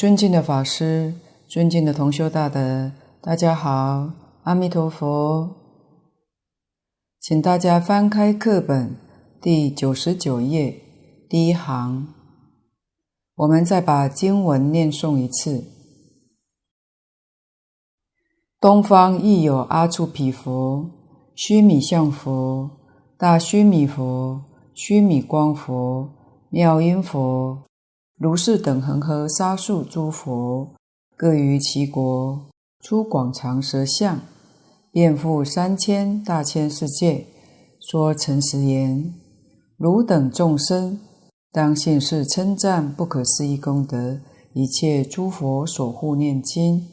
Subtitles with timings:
[0.00, 1.12] 尊敬的法师、
[1.46, 2.90] 尊敬的同修大德，
[3.20, 4.10] 大家好，
[4.44, 5.46] 阿弥陀佛。
[7.20, 8.96] 请大家翻开课本
[9.42, 10.74] 第九十九页
[11.28, 12.06] 第一行，
[13.34, 15.62] 我们再把经文念诵一次。
[18.58, 20.88] 东方亦有阿处彼佛、
[21.34, 22.70] 须弥相佛、
[23.18, 26.08] 大须弥佛、须弥光佛、
[26.48, 27.69] 妙音佛。
[28.20, 30.74] 如是等恒河沙数诸佛，
[31.16, 32.50] 各于其国
[32.80, 34.20] 出广长舌相，
[34.92, 37.24] 遍覆三千大千世界，
[37.80, 39.14] 说诚实言：
[39.78, 41.00] 汝等众生，
[41.50, 44.20] 当信是称赞不可思议功德，
[44.52, 46.86] 一切诸佛所护念经。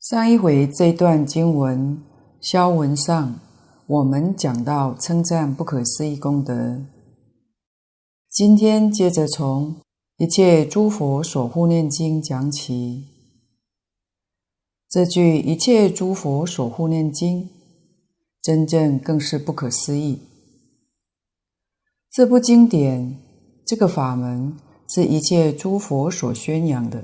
[0.00, 1.98] 上一回这段经文，
[2.42, 3.40] 消文上
[3.86, 6.82] 我们讲到称赞不可思议功德。
[8.38, 9.74] 今天接着从
[10.16, 13.04] 一切诸佛所护念经讲起。
[14.88, 17.50] 这句一切诸佛所护念经，
[18.40, 20.20] 真正更是不可思议。
[22.12, 23.18] 这部经典，
[23.66, 24.56] 这个法门，
[24.88, 27.02] 是一切诸佛所宣扬的，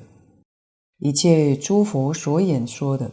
[0.99, 3.11] 一切诸佛所演说的，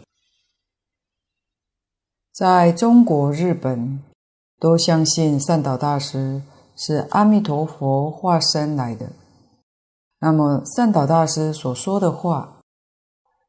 [2.31, 4.03] 在中国、日本
[4.59, 6.43] 都相信善导大师。
[6.83, 9.11] 是阿弥陀佛化身来的，
[10.19, 12.63] 那么善导大师所说的话，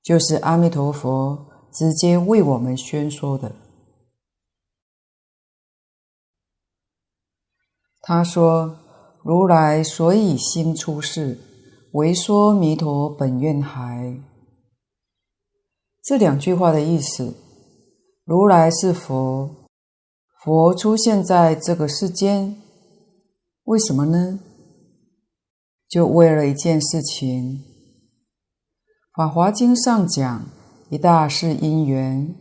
[0.02, 3.52] 就是阿弥陀佛直接为我们宣说的。
[8.02, 8.76] 他说
[9.24, 11.38] ：“如来所以兴出世，
[11.92, 14.20] 为说弥陀本愿海。”
[16.04, 17.34] 这两句话的意思，
[18.26, 19.48] 如来是佛，
[20.44, 22.61] 佛出现在这个世间。
[23.64, 24.40] 为什么呢？
[25.88, 27.58] 就为了一件事情，
[29.14, 30.46] 《法华经》上讲
[30.90, 32.34] 一大事因缘，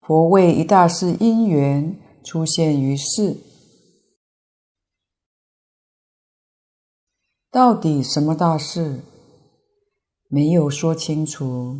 [0.00, 3.36] 佛为一大事因缘出现于世。
[7.50, 9.02] 到底什么大事？
[10.28, 11.76] 没有说清楚，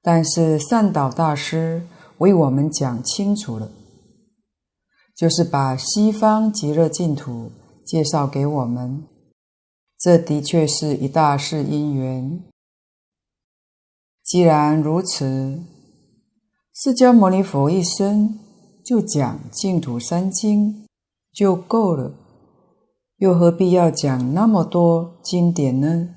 [0.00, 1.86] 但是善导大师
[2.18, 3.70] 为我们讲清楚了。
[5.14, 7.52] 就是把西方极乐净土
[7.84, 9.04] 介绍给我们，
[9.98, 12.42] 这的确是一大事因缘。
[14.24, 15.60] 既然如此，
[16.74, 18.38] 释迦牟尼佛一生
[18.84, 20.86] 就讲净土三经
[21.32, 22.14] 就够了，
[23.18, 26.16] 又何必要讲那么多经典呢？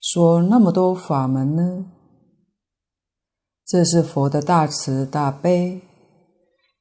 [0.00, 1.86] 说那么多法门呢？
[3.66, 5.80] 这是佛的大慈大悲。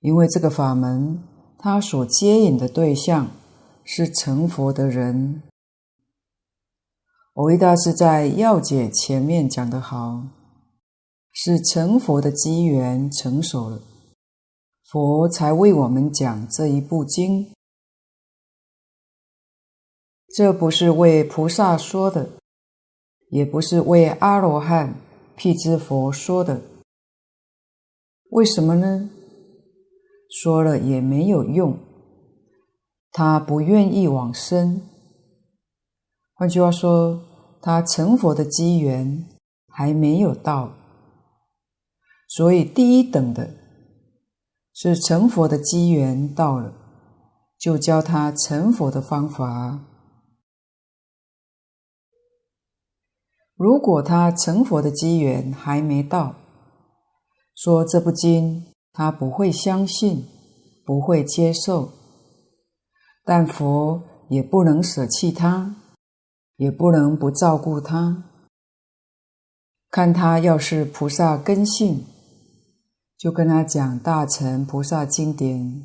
[0.03, 1.23] 因为这个法门，
[1.57, 3.31] 它所接引的对象
[3.85, 5.41] 是成佛的人。
[7.33, 10.23] 蕅益大师在要解前面讲得好，
[11.31, 13.81] 是成佛的机缘成熟了，
[14.91, 17.53] 佛才为我们讲这一部经。
[20.35, 22.27] 这不是为菩萨说的，
[23.29, 24.95] 也不是为阿罗汉、
[25.37, 26.61] 辟支佛说的。
[28.31, 29.09] 为什么呢？
[30.41, 31.77] 说了也没有用，
[33.11, 34.81] 他不愿意往生。
[36.33, 37.21] 换句话说，
[37.61, 39.27] 他成佛的机缘
[39.67, 40.73] 还没有到，
[42.27, 43.51] 所以第一等的
[44.73, 46.73] 是成佛的机缘到了，
[47.59, 49.81] 就教他成佛的方法。
[53.55, 56.35] 如果他成佛的机缘还没到，
[57.53, 58.72] 说这部经。
[58.93, 60.27] 他不会相信，
[60.85, 61.91] 不会接受，
[63.25, 65.75] 但佛也不能舍弃他，
[66.57, 68.23] 也不能不照顾他。
[69.89, 72.05] 看他要是菩萨根性，
[73.17, 75.83] 就跟他讲大乘菩萨经典，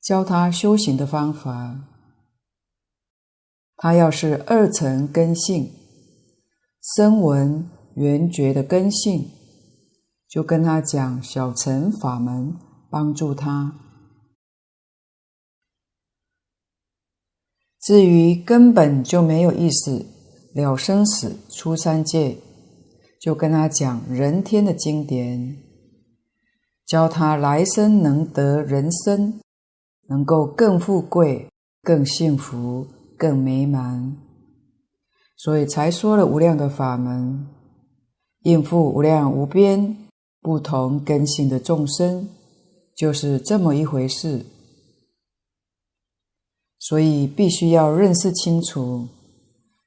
[0.00, 1.76] 教他修行的方法。
[3.76, 5.70] 他要是二乘根性，
[6.96, 9.30] 声闻缘觉的根性。
[10.28, 12.56] 就跟他讲小乘法门，
[12.90, 13.80] 帮助他。
[17.80, 20.04] 至于根本就没有意思，
[20.52, 22.36] 了生死，出三界，
[23.20, 25.56] 就跟他讲人天的经典，
[26.84, 29.40] 教他来生能得人身，
[30.08, 31.48] 能够更富贵、
[31.82, 34.16] 更幸福、更美满，
[35.36, 37.46] 所以才说了无量的法门，
[38.40, 40.05] 应付无量无边。
[40.46, 42.28] 不同根性的众生，
[42.94, 44.46] 就是这么一回事。
[46.78, 49.08] 所以必须要认识清楚，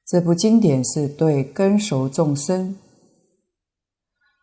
[0.06, 2.76] 这部经典是对根熟众生，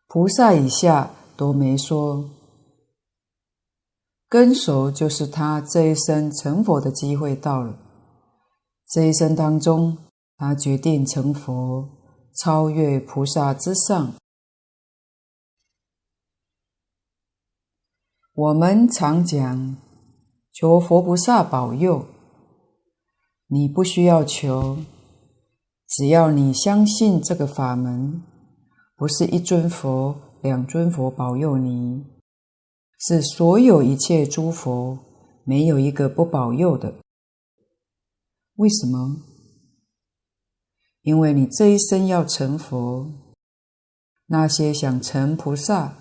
[0.07, 2.27] 菩萨以下都没说。
[4.27, 7.77] 根熟就是他这一生成佛的机会到了，
[8.89, 9.95] 这一生当中，
[10.35, 11.87] 他决定成佛，
[12.41, 14.15] 超越菩萨之上。
[18.37, 19.77] 我们常讲，
[20.53, 22.05] 求佛菩萨保佑。
[23.47, 24.77] 你不需要求，
[25.87, 28.21] 只要你相信这个法门，
[28.95, 32.05] 不是一尊佛、两尊佛保佑你，
[32.99, 34.99] 是所有一切诸佛
[35.43, 36.93] 没有一个不保佑的。
[38.57, 39.15] 为什么？
[41.01, 43.11] 因为你这一生要成佛，
[44.27, 45.95] 那些想成菩萨、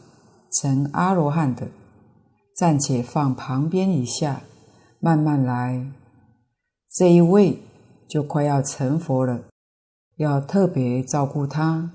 [0.53, 1.67] 成阿罗汉的。
[2.57, 4.41] 暂且放旁边一下，
[4.99, 5.93] 慢慢来。
[6.91, 7.59] 这一位
[8.09, 9.45] 就快要成佛了，
[10.17, 11.93] 要特别照顾他。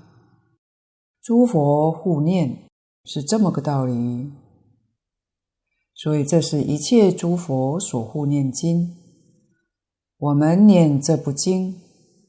[1.20, 2.56] 诸佛护念
[3.04, 4.30] 是这么个道理，
[5.94, 8.96] 所以这是一切诸佛所护念经。
[10.18, 11.74] 我们念这部经，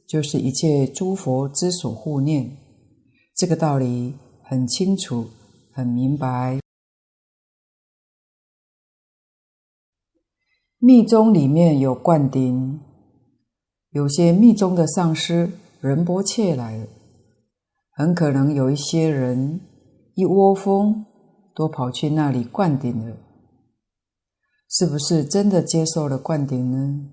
[0.08, 2.58] 就是一切诸佛之所护念。
[3.36, 5.28] 这个道理很清楚，
[5.72, 6.63] 很明白。
[10.86, 12.82] 密宗里面有灌顶，
[13.92, 15.50] 有些密宗的上师
[15.80, 16.88] 仁波切来了，
[17.92, 19.62] 很可能有一些人
[20.16, 21.06] 一窝蜂
[21.56, 23.16] 都跑去那里灌顶了，
[24.70, 27.06] 是不是真的接受了灌顶呢？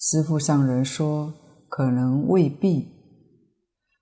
[0.00, 1.34] 师父上人说，
[1.68, 2.88] 可能未必，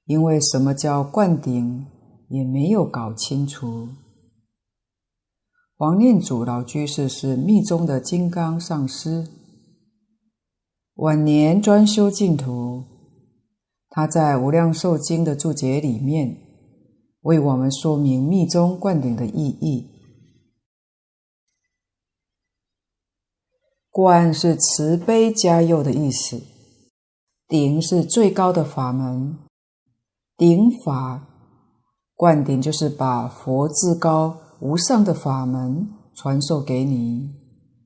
[0.05, 1.85] 因为什么叫灌顶
[2.29, 3.89] 也没有搞清楚。
[5.79, 9.29] 王念祖老居士是密宗的金刚上师，
[10.95, 12.83] 晚年专修净土。
[13.91, 16.39] 他在《无量寿经》的注解里面，
[17.21, 19.91] 为我们说明密宗灌顶的意义。
[23.91, 26.41] 灌是慈悲加佑的意思，
[27.47, 29.37] 顶是最高的法门，
[30.39, 31.27] 顶法
[32.15, 34.39] 灌顶就是把佛至高。
[34.61, 37.31] 无上的法门传授给你，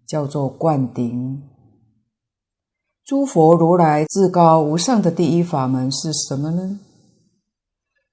[0.06, 1.42] 叫做灌顶。
[3.04, 6.78] 诸佛如来至高无上的第一法门是什么呢？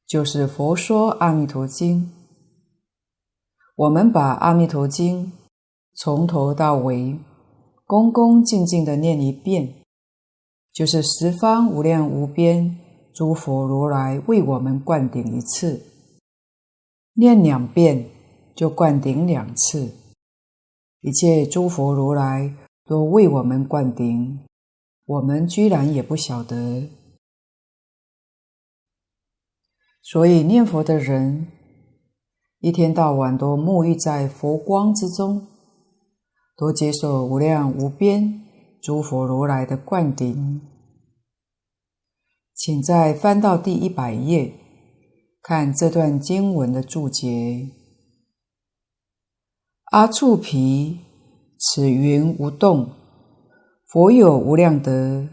[0.07, 2.01] 就是《佛说阿弥陀经》。
[3.75, 5.25] 我们把《阿弥陀经》
[5.93, 7.19] 从头到尾
[7.85, 9.75] 恭恭敬敬地念一遍，
[10.73, 12.75] 就是十方无量无边
[13.13, 15.83] 诸佛如来为我们灌顶一次，
[17.13, 18.16] 念两遍。
[18.57, 19.93] 就灌顶两次，
[21.01, 24.39] 一切诸佛如来都为我们灌顶，
[25.05, 26.89] 我们居然也不晓得。
[30.01, 31.45] 所以念佛的人，
[32.57, 35.45] 一天到晚都沐浴在佛光之中，
[36.55, 38.41] 都接受无量无边
[38.81, 40.61] 诸佛如来的灌顶。
[42.55, 44.51] 请再翻到第一百页，
[45.43, 47.76] 看这段经文的注解。
[49.91, 50.99] 阿閦彼，
[51.57, 52.89] 此云无动。
[53.85, 55.25] 佛有无量德，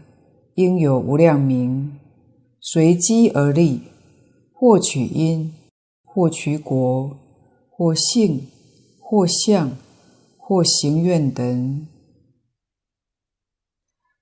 [0.53, 1.99] 应有无量名，
[2.61, 3.81] 随机而立，
[4.53, 5.53] 或取因，
[6.05, 7.17] 或取果，
[7.69, 8.47] 或性，
[9.01, 9.71] 或相，
[10.37, 11.85] 或行愿等。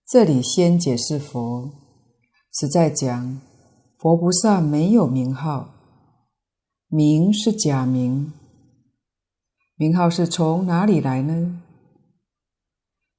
[0.08, 1.70] 这里先解释佛，
[2.52, 3.40] 是在讲
[4.00, 5.70] 佛菩萨没有名号，
[6.88, 8.34] 名是假名。
[9.84, 11.62] 名号是从哪里来呢？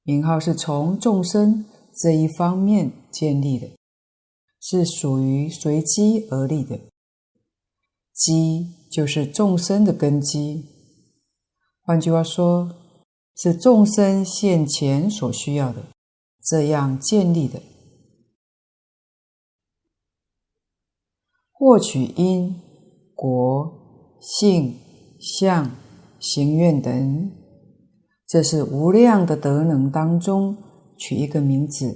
[0.01, 1.63] 名号是从众生
[1.95, 3.69] 这一方面建立的，
[4.59, 6.79] 是属于随机而立的。
[8.11, 10.65] 机就是众生的根基，
[11.83, 12.75] 换句话说，
[13.35, 15.85] 是众生现前所需要的，
[16.43, 17.61] 这样建立的。
[21.51, 22.59] 获取因、
[23.13, 24.79] 果、性、
[25.19, 25.84] 相。
[26.25, 27.31] 行愿等，
[28.27, 30.57] 这是无量的德能当中
[30.97, 31.95] 取一个名字，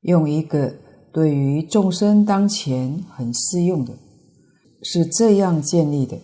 [0.00, 0.74] 用一个
[1.12, 3.92] 对于众生当前很适用的，
[4.82, 6.18] 是这样建立的。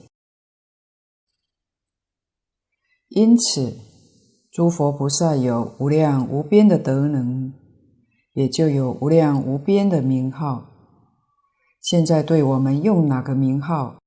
[3.09, 3.77] 因此，
[4.51, 7.53] 诸佛菩萨有无量无边的德能，
[8.33, 10.71] 也就有无量无边的名号。
[11.83, 13.99] 现在对我们用哪个名号，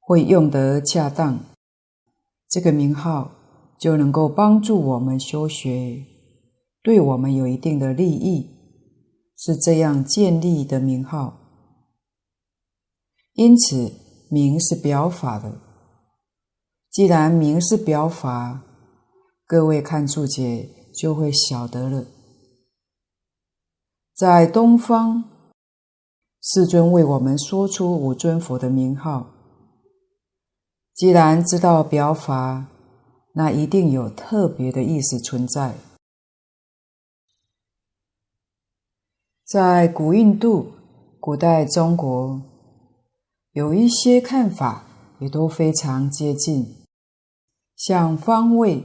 [0.00, 1.38] 会用得恰当？
[2.50, 3.30] 这个名号
[3.78, 6.04] 就能够帮助我们修学，
[6.82, 8.50] 对我们有一定的利益，
[9.38, 11.36] 是这样建立的名号。
[13.34, 13.92] 因此，
[14.28, 15.60] 名是表法的。
[16.90, 18.62] 既然名是表法，
[19.46, 22.04] 各位看注解就会晓得了。
[24.16, 25.22] 在东方，
[26.42, 29.39] 世尊为我们说出五尊佛的名号。
[31.00, 32.66] 既然知道表法，
[33.32, 35.74] 那一定有特别的意思存在。
[39.46, 40.72] 在古印度、
[41.18, 42.42] 古代中国，
[43.52, 44.84] 有一些看法
[45.20, 46.76] 也都非常接近。
[47.76, 48.84] 像方位，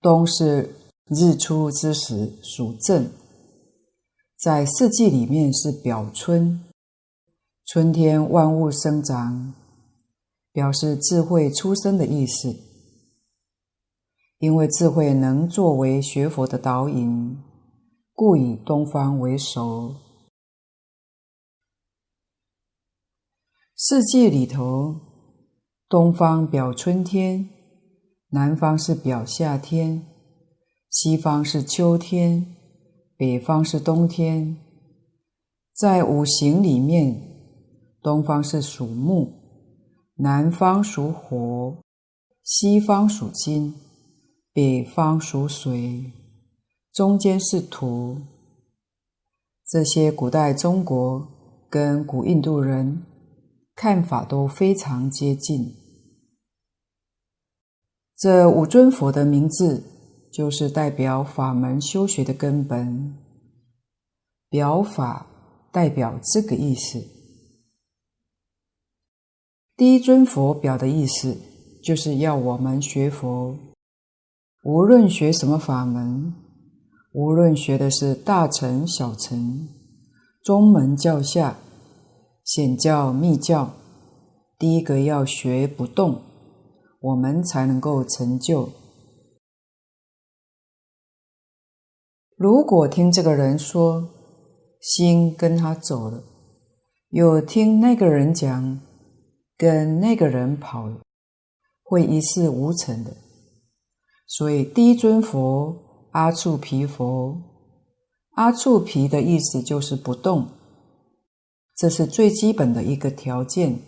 [0.00, 0.74] 东是
[1.08, 3.10] 日出之时，属正，
[4.38, 6.64] 在四季里面是表春，
[7.66, 9.52] 春天万物生长，
[10.54, 12.56] 表示智慧出生的意思。
[14.38, 17.36] 因为智慧能作为学佛的导引，
[18.14, 19.94] 故以东方为首。
[23.76, 24.94] 四季里头。
[25.86, 27.48] 东方表春天，
[28.30, 30.04] 南方是表夏天，
[30.90, 32.56] 西方是秋天，
[33.16, 34.56] 北方是冬天。
[35.74, 37.20] 在五行里面，
[38.02, 39.43] 东方是属木，
[40.16, 41.82] 南方属火，
[42.44, 43.74] 西方属金，
[44.52, 46.12] 北方属水，
[46.92, 48.18] 中间是土。
[49.66, 51.26] 这些古代中国
[51.68, 53.02] 跟古印度人
[53.74, 55.74] 看法都非常接近。
[58.16, 59.82] 这五尊佛的名字，
[60.32, 63.18] 就是代表法门修学的根本。
[64.48, 65.26] 表法
[65.72, 67.13] 代表这个意思。
[69.76, 71.36] 第一尊佛表的意思，
[71.82, 73.56] 就是要我们学佛，
[74.62, 76.32] 无论学什么法门，
[77.12, 79.68] 无论学的是大乘、小乘、
[80.44, 81.56] 中门、教下、
[82.44, 83.72] 显教、密教，
[84.58, 86.20] 第一个要学不动。
[87.00, 88.70] 我们才能够成就。
[92.36, 94.08] 如果听这个人说，
[94.80, 96.22] 心跟他走了，
[97.10, 98.80] 又听那个人讲，
[99.56, 100.88] 跟那个人跑，
[101.82, 103.16] 会一事无成的。
[104.26, 107.40] 所以第一尊佛阿处毗佛，
[108.32, 110.48] 阿处毗的意思就是不动，
[111.76, 113.78] 这是最基本的一个条件。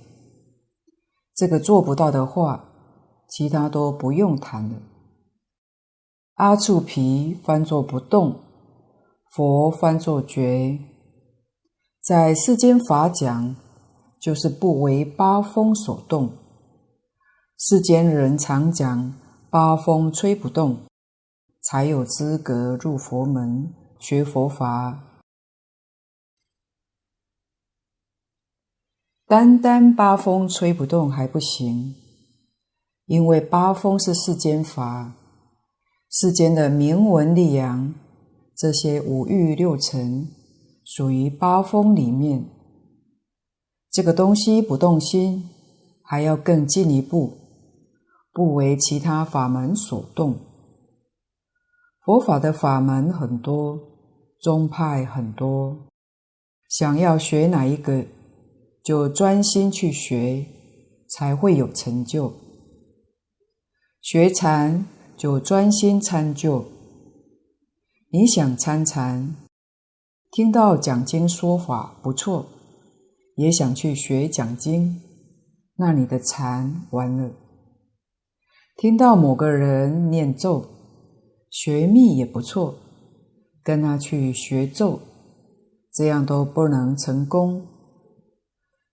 [1.35, 2.69] 这个做不到的话，
[3.29, 4.81] 其他都不用谈了。
[6.35, 8.41] 阿处毗翻作不动，
[9.33, 10.79] 佛翻作觉，
[12.03, 13.57] 在世间法讲，
[14.27, 16.33] 就是不为八风所动。
[17.57, 19.15] 世间人常讲
[19.49, 20.81] 八风吹不动，
[21.63, 25.23] 才有资格入佛门学佛法。
[29.29, 31.95] 单单八风吹不动还不行。
[33.05, 35.13] 因为八风是世间法，
[36.11, 37.95] 世间的名闻利养，
[38.57, 40.27] 这些五欲六尘
[40.85, 42.56] 属于八风里面。
[43.97, 45.49] 这个东西不动心，
[46.03, 47.33] 还要更进一步，
[48.31, 50.37] 不为其他法门所动。
[52.05, 53.81] 佛法的法门很多，
[54.39, 55.87] 宗派很多，
[56.69, 58.05] 想要学哪一个，
[58.85, 60.45] 就专心去学，
[61.09, 62.35] 才会有成就。
[64.03, 64.87] 学禅
[65.17, 66.67] 就专心参究。
[68.11, 69.35] 你想参禅，
[70.33, 72.45] 听到讲经说法不错，
[73.37, 75.01] 也想去学讲经，
[75.77, 77.31] 那你的禅完了。
[78.77, 80.69] 听到某个人念咒，
[81.49, 82.75] 学密也不错，
[83.63, 85.01] 跟他去学咒，
[85.93, 87.65] 这样都不能成功。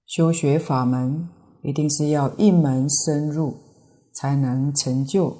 [0.06, 1.28] 修学法门
[1.64, 3.64] 一定是要一门深入。
[4.14, 5.36] 才能成就。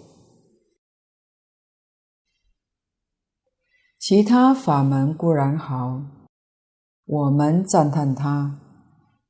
[4.00, 6.01] 其他法门固然好，
[7.05, 8.60] 我们赞叹它，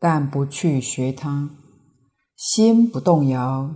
[0.03, 1.49] 但不去学它，
[2.35, 3.73] 心不动摇，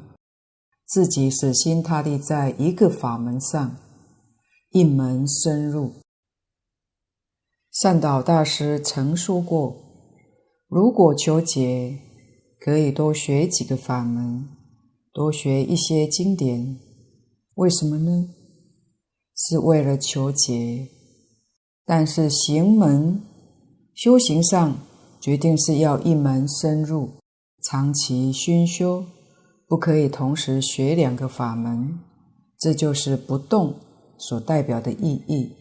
[0.86, 3.78] 自己死心塌地在一个法门上，
[4.72, 5.94] 一门深入。
[7.72, 9.74] 善导大师曾说过：
[10.68, 11.98] 如果求解，
[12.60, 14.50] 可以多学几个法门。
[15.14, 16.78] 多学一些经典，
[17.56, 18.28] 为什么呢？
[19.34, 20.90] 是为了求解。
[21.86, 23.22] 但是行门
[23.96, 24.78] 修行上，
[25.28, 27.10] 决定是要一门深入，
[27.62, 29.04] 长期熏修，
[29.68, 32.00] 不可以同时学两个法门。
[32.58, 33.76] 这就是不动，
[34.18, 35.52] 所代表的意义。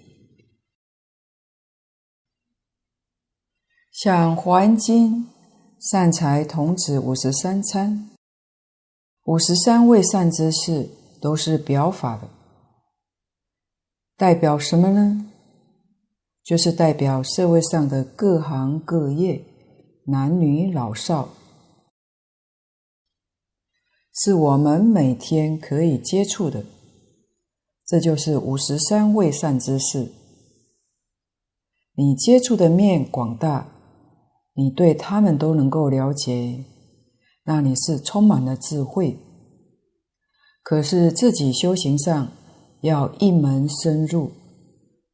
[3.90, 5.24] 像《华严经》，
[5.80, 8.08] 善财童子五十三参，
[9.24, 10.88] 五十三位善知识
[11.20, 12.28] 都是表法的，
[14.16, 15.28] 代表什么呢？
[16.44, 19.44] 就是代表社会上的各行各业，
[20.06, 21.28] 男女老少，
[24.12, 26.64] 是我们每天可以接触的。
[27.84, 30.12] 这就是五十三位善知识。
[31.94, 33.68] 你接触的面广大，
[34.54, 36.64] 你对他们都能够了解，
[37.44, 39.18] 那你是充满了智慧。
[40.62, 42.32] 可是自己修行上
[42.82, 44.30] 要一门深入。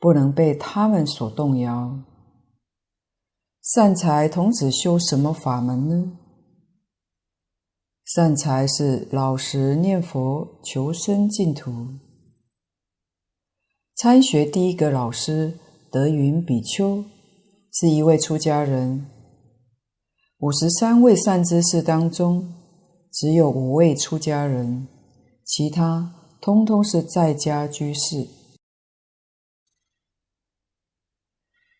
[0.02, 1.96] 不能被他们所动摇。
[3.62, 6.18] 善财童子修什么法门呢？
[8.04, 11.70] 善财是老实念佛，求生净土。
[13.94, 15.56] 参学第一个老师
[15.92, 17.04] 德云比丘
[17.70, 19.08] 是一位出家人。
[20.38, 22.52] 五十三位善知识当中，
[23.12, 24.88] 只有五位出家人，
[25.44, 28.26] 其他通通是在家居士。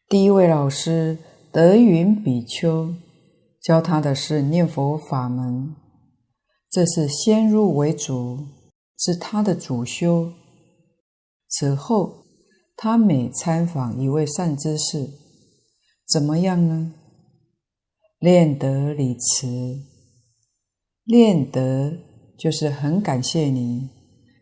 [0.08, 1.18] 第一位老师
[1.52, 2.94] 德云比丘
[3.60, 5.76] 教他的是念佛法门，
[6.70, 8.38] 这是先入为主，
[8.96, 10.32] 是他的主修。
[11.50, 12.24] 此后，
[12.74, 15.10] 他每参访一位善知识，
[16.08, 16.94] 怎么样呢？
[18.18, 19.82] 练得礼辞，
[21.04, 21.98] 练得
[22.38, 23.90] 就是很感谢你，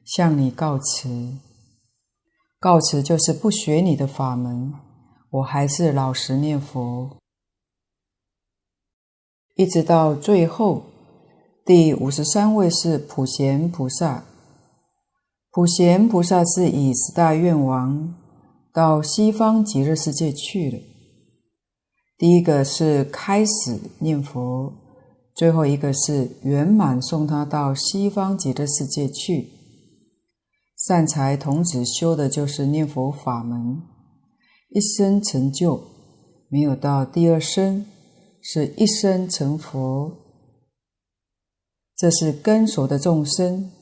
[0.05, 1.39] 向你告辞，
[2.61, 4.73] 告辞就是不学你的法门。
[5.31, 7.17] 我还是老实念佛，
[9.55, 10.83] 一直到最后，
[11.65, 14.25] 第五十三位是普贤菩萨。
[15.53, 18.13] 普贤菩萨是以十大愿王
[18.73, 20.79] 到西方极乐世界去了。
[22.19, 24.73] 第一个是开始念佛，
[25.35, 29.51] 最后一个是圆满送他到西方极乐世界去。
[30.77, 33.81] 善财童子修的就是念佛法门。
[34.73, 35.83] 一生成就，
[36.49, 37.85] 没有到第二生，
[38.41, 40.13] 是一生成佛。
[41.97, 43.73] 这是根所的众生，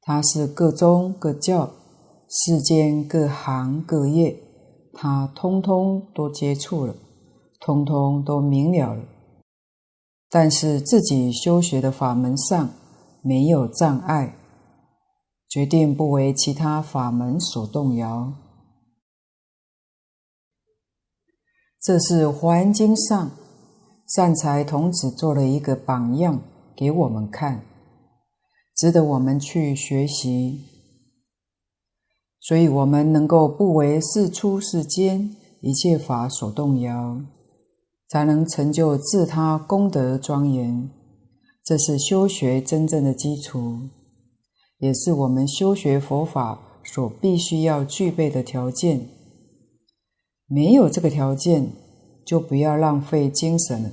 [0.00, 1.70] 他是各宗各教、
[2.30, 4.34] 世间各行各业，
[4.94, 6.96] 他通通都接触了，
[7.60, 9.04] 通通都明了了。
[10.30, 12.70] 但是自己修学的法门上
[13.22, 14.34] 没有障碍，
[15.46, 18.32] 决定不为其他法门所动摇。
[21.84, 23.30] 这是《华严经》上
[24.08, 26.40] 善财童子做了一个榜样
[26.74, 27.62] 给我们看，
[28.74, 30.64] 值得我们去学习。
[32.40, 37.20] 所以，我们能够不为世出世间一切法所动摇，
[38.08, 40.88] 才能成就自他功德庄严。
[41.62, 43.90] 这是修学真正的基础，
[44.78, 49.06] 也是我们修学佛法所必须要具备的条件。
[50.46, 51.72] 没有这个条件，
[52.24, 53.90] 就不要浪费精神了。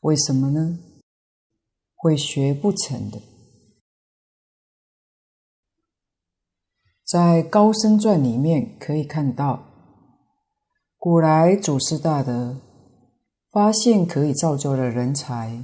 [0.00, 0.78] 为什么呢？
[1.94, 3.20] 会学不成的。
[7.04, 9.64] 在《高僧传》里面可以看到，
[10.96, 12.60] 古来祖师大德
[13.50, 15.62] 发现可以造就的人才，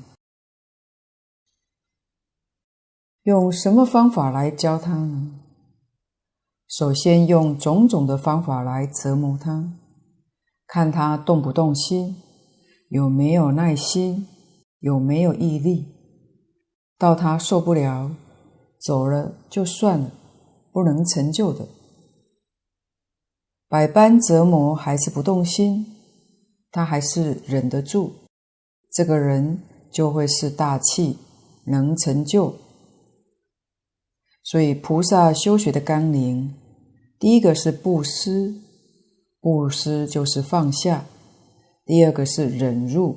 [3.22, 5.40] 用什么方法来教他呢？
[6.68, 9.72] 首先用种种的方法来折磨他，
[10.66, 12.16] 看他动不动心，
[12.88, 14.26] 有没有耐心，
[14.80, 15.86] 有没有毅力，
[16.98, 18.10] 到他受不了，
[18.80, 20.10] 走了就算了，
[20.72, 21.66] 不能成就的。
[23.68, 25.86] 百般折磨还是不动心，
[26.70, 28.12] 他还是忍得住，
[28.92, 29.60] 这个人
[29.92, 31.18] 就会是大器，
[31.66, 32.54] 能成就。
[34.42, 36.54] 所以菩萨修学的纲领。
[37.18, 38.54] 第一个是布施，
[39.46, 41.04] 布施就是放下；
[41.84, 43.16] 第二个是忍辱。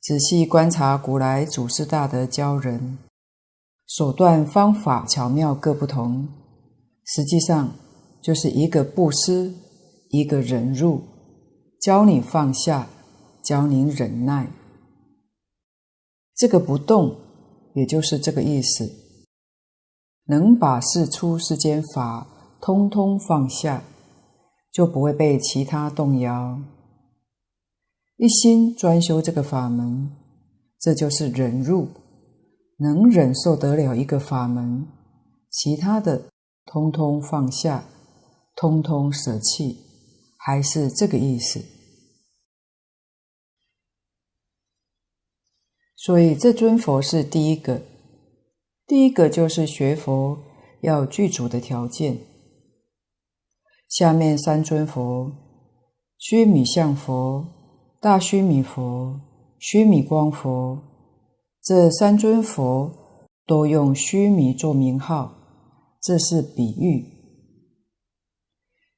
[0.00, 2.98] 仔细观察古来祖师大德教人，
[3.88, 6.28] 手段方法巧妙各不同，
[7.04, 7.74] 实际上
[8.22, 9.52] 就是一个布施，
[10.10, 11.02] 一个忍辱，
[11.80, 12.86] 教你放下，
[13.42, 14.48] 教你忍耐。
[16.36, 17.16] 这个不动，
[17.74, 18.88] 也就是这个意思。
[20.26, 22.28] 能把世出世间法
[22.60, 23.82] 通通放下，
[24.72, 26.58] 就不会被其他动摇。
[28.16, 30.10] 一心专修这个法门，
[30.78, 31.88] 这就是忍辱，
[32.78, 34.86] 能忍受得了一个法门，
[35.50, 36.30] 其他的
[36.64, 37.84] 通通放下，
[38.56, 39.78] 通通舍弃，
[40.38, 41.62] 还是这个意思。
[45.96, 47.82] 所以这尊佛是第一个，
[48.86, 50.38] 第一个就是学佛
[50.80, 52.18] 要具足的条件。
[53.92, 55.30] 下面三尊佛：
[56.16, 57.44] 须弥相佛、
[58.00, 59.20] 大须弥佛、
[59.58, 60.78] 须弥光佛。
[61.62, 62.90] 这三尊佛
[63.46, 65.34] 都用须弥做名号，
[66.00, 67.04] 这是比喻。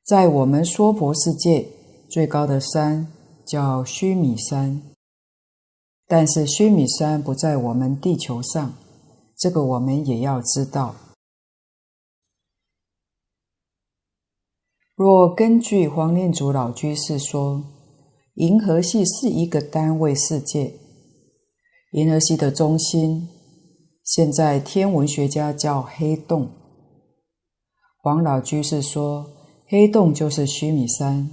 [0.05, 1.67] 在我们娑婆世界
[2.09, 3.09] 最高的山
[3.45, 4.81] 叫须弥山，
[6.07, 8.73] 但是须弥山不在我们地球上，
[9.37, 10.95] 这个我们也要知道。
[14.97, 17.65] 若根据黄念祖老居士说，
[18.35, 20.73] 银河系是一个单位世界。
[21.91, 23.29] 银河系的中心，
[24.05, 26.49] 现在天文学家叫黑洞。
[27.97, 29.27] 黄老居士说，
[29.67, 31.29] 黑洞就是须弥山，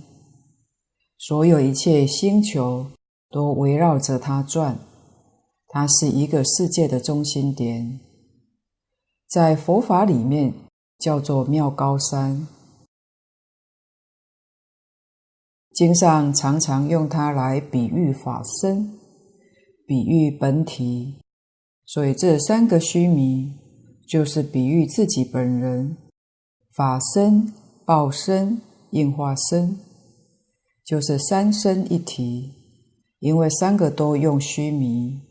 [1.20, 2.88] 所有一切星球
[3.30, 4.80] 都围绕着它转，
[5.68, 8.00] 它是一个世界的中心点。
[9.30, 10.52] 在佛法里面
[10.98, 12.48] 叫做妙高山，
[15.74, 18.98] 经上常常用它来比喻法身。
[19.88, 21.20] 比喻本体，
[21.86, 23.54] 所以这三个须弥
[24.08, 25.98] 就是比喻自己本人，
[26.74, 27.52] 法身、
[27.86, 29.78] 报身、应化身，
[30.86, 32.54] 就是三身一体。
[33.20, 35.22] 因为三个都用须弥，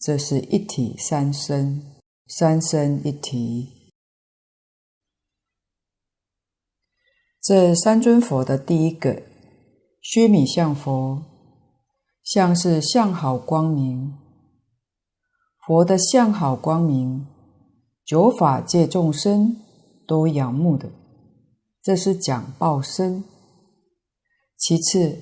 [0.00, 1.80] 这是一体三身，
[2.26, 3.92] 三身一体。
[7.40, 9.22] 这三尊佛的第一个
[10.08, 11.20] 须弥相佛。
[12.22, 14.16] 像是相好光明，
[15.64, 17.26] 佛的相好光明，
[18.04, 19.56] 九法界众生
[20.06, 20.88] 都仰慕的，
[21.82, 23.24] 这是讲报身。
[24.56, 25.18] 其次，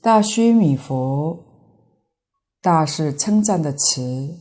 [0.00, 1.38] 大须弥佛，
[2.62, 4.38] 大是称赞的词，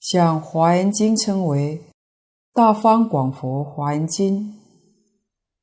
[0.00, 1.80] 像《华严经》称为
[2.52, 4.56] “大方广佛华严经”，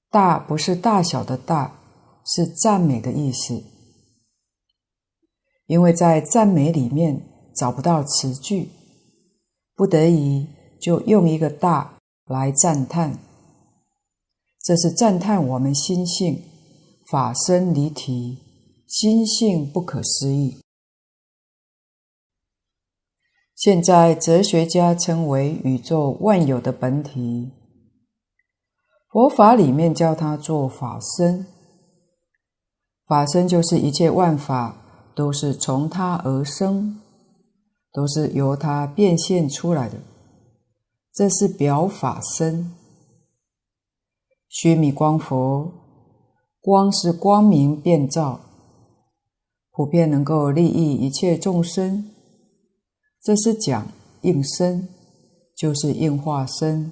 [0.09, 1.80] 大不是大小的大，
[2.25, 3.63] 是赞美的意思。
[5.67, 7.21] 因为在赞美里面
[7.55, 8.69] 找不到词句，
[9.75, 10.47] 不得已
[10.81, 13.17] 就用一个大来赞叹。
[14.63, 16.43] 这是赞叹我们心性
[17.09, 18.37] 法身离体，
[18.85, 20.61] 心性不可思议。
[23.55, 27.51] 现在哲学家称为宇宙万有的本体，
[29.09, 31.45] 佛法里面叫它做法身。
[33.11, 34.77] 法身就是一切万法。
[35.13, 37.01] 都是从他而生，
[37.91, 39.97] 都是由他变现出来的，
[41.13, 42.71] 这是表法身。
[44.47, 45.69] 须弥光佛，
[46.61, 48.39] 光是光明遍照，
[49.71, 52.09] 普遍能够利益一切众生，
[53.21, 53.85] 这是讲
[54.21, 54.87] 应身，
[55.57, 56.89] 就是应化身。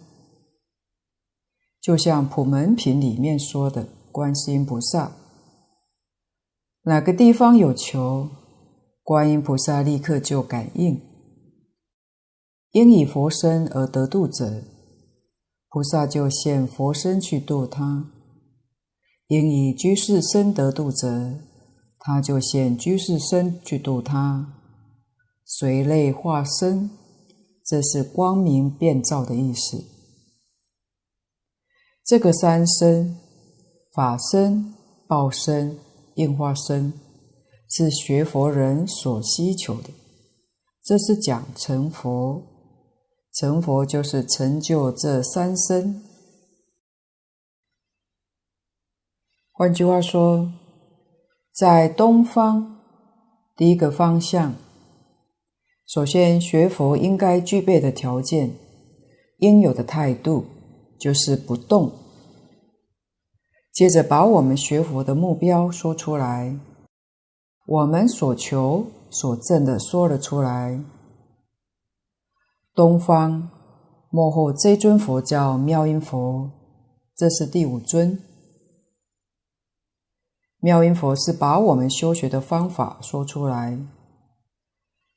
[1.82, 5.14] 就像普门品里面说的，观世音菩萨。
[6.84, 8.30] 哪个地方有求，
[9.04, 11.02] 观音菩萨立刻就感应。
[12.72, 14.64] 应以佛身而得度者，
[15.68, 18.06] 菩萨就现佛身去度他；
[19.28, 21.34] 应以居士身得度者，
[22.00, 24.56] 他就现居士身去度他。
[25.44, 26.90] 随类化身，
[27.66, 29.84] 这是光明遍照的意思。
[32.06, 33.18] 这个三身，
[33.94, 34.74] 法身、
[35.08, 35.78] 报身。
[36.20, 36.92] 应化身
[37.70, 39.90] 是学佛人所希求的，
[40.84, 42.44] 这是讲成佛。
[43.34, 46.04] 成佛就是成就这三身。
[49.54, 50.52] 换句话说，
[51.54, 52.82] 在东方
[53.56, 54.56] 第一个方向，
[55.88, 58.56] 首先学佛应该具备的条件，
[59.38, 60.44] 应有的态度
[61.00, 61.94] 就是不动。
[63.72, 66.60] 接着把我们学佛的目标说出来，
[67.66, 70.84] 我们所求所证的说了出来。
[72.74, 73.50] 东方
[74.10, 76.50] 末后这尊佛叫妙音佛，
[77.16, 78.22] 这是第五尊。
[80.62, 83.80] 妙音佛是把我们修学的方法说出来，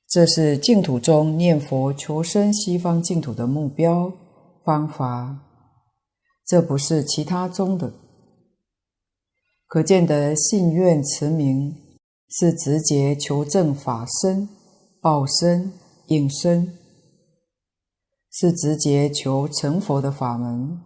[0.09, 4.12] 这是净土中念佛求生西方净土的目标
[4.65, 5.38] 方法，
[6.47, 7.93] 这不是其他宗的。
[9.73, 11.75] 可见得信愿持名
[12.29, 14.47] 是直接求证法身、
[15.01, 15.73] 报身、
[16.09, 16.77] 应身，
[18.31, 20.79] 是直接求成佛的法门。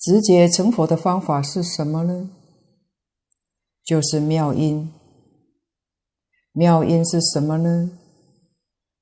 [0.00, 2.30] 直接成佛的方法是什么呢？
[3.84, 4.90] 就是妙音。
[6.52, 7.90] 妙音是什么呢？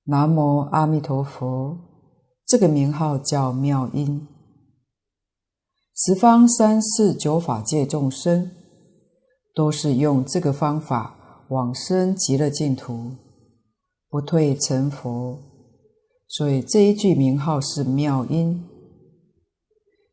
[0.06, 1.78] 南无阿弥陀佛，
[2.44, 4.26] 这个名号叫妙音。
[5.94, 8.50] 十方三世九法界众生，
[9.54, 13.12] 都是用这个方法往生极乐净土，
[14.08, 15.38] 不退成佛。
[16.26, 18.64] 所以这一句名号是妙音，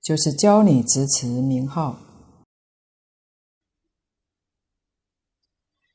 [0.03, 1.97] 就是教你执持名号。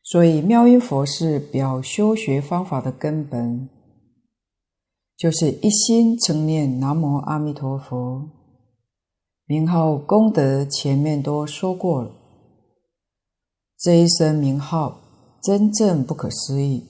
[0.03, 3.68] 所以妙音佛是表修学方法的根本，
[5.14, 8.43] 就是一心称念南无阿弥陀佛。
[9.46, 12.11] 名号功德前面都说过了，
[13.78, 16.88] 这一声名号真正不可思议，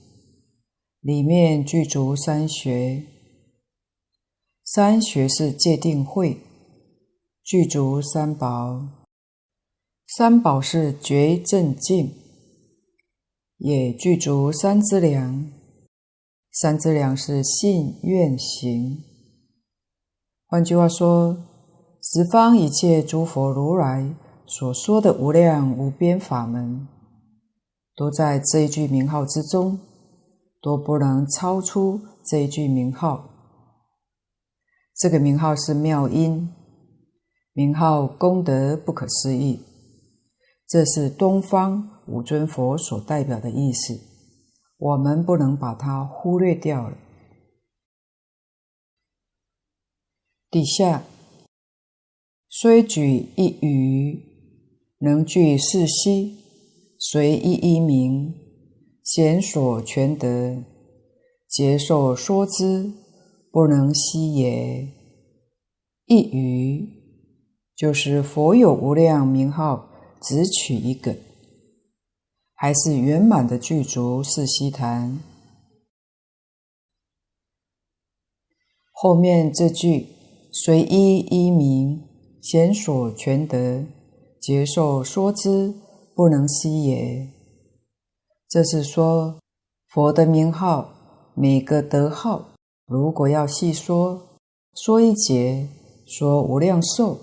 [1.00, 3.06] 里面具足三学。
[4.64, 6.38] 三学是戒定慧，
[7.42, 8.86] 具足三宝，
[10.06, 12.14] 三宝是觉正净，
[13.58, 15.50] 也具足三资粮，
[16.52, 19.02] 三资粮是信愿行。
[20.46, 21.36] 换句话说，
[22.06, 24.14] 十方一切诸佛如来
[24.44, 26.86] 所说的无量无边法门，
[27.96, 29.80] 都在这一句名号之中，
[30.60, 33.30] 都不能超出这一句名号。
[34.94, 36.52] 这个名号是妙音，
[37.54, 39.64] 名号功德不可思议，
[40.68, 43.98] 这是东方五尊佛所代表的意思，
[44.76, 46.98] 我们不能把它忽略掉了。
[50.50, 51.02] 底下
[52.56, 54.22] 虽举一语，
[55.00, 56.36] 能具四悉，
[57.00, 58.32] 随一一名，
[59.02, 60.62] 显所全德，
[61.48, 62.92] 劫寿说之。
[63.50, 64.88] 不能悉也。
[66.06, 66.88] 一语
[67.74, 69.88] 就是佛有无量名号，
[70.22, 71.16] 只取一个，
[72.54, 75.18] 还是圆满的具足四悉檀。
[78.92, 80.06] 后面这句
[80.52, 82.02] 随一一名，
[82.44, 83.82] 贤所全德，
[84.38, 85.72] 劫寿说之，
[86.14, 87.26] 不能悉也。
[88.46, 89.40] 这是说
[89.88, 92.50] 佛的名号，每个德号。
[92.84, 94.20] 如果要细说，
[94.74, 95.66] 说一劫，
[96.04, 97.18] 说无量寿，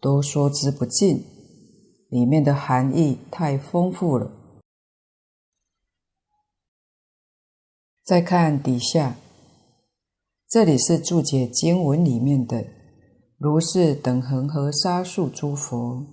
[0.00, 1.24] 都说之不尽，
[2.08, 4.30] 里面的含义太丰富了。
[8.04, 9.16] 再看底下，
[10.48, 12.64] 这里是注解经文里面的
[13.38, 16.06] “如是等恒河沙数诸佛”。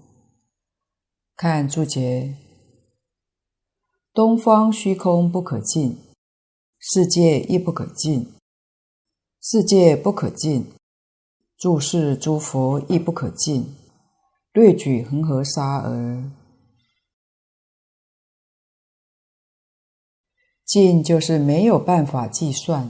[1.35, 2.35] 看注解
[4.13, 5.97] ：“东方虚空不可尽，
[6.79, 8.33] 世界亦不可尽。”
[9.45, 10.71] 世界不可尽，
[11.57, 13.75] 诸事诸佛亦不可尽，
[14.53, 16.31] 略举恒河沙而。
[20.65, 22.89] 尽就是没有办法计算，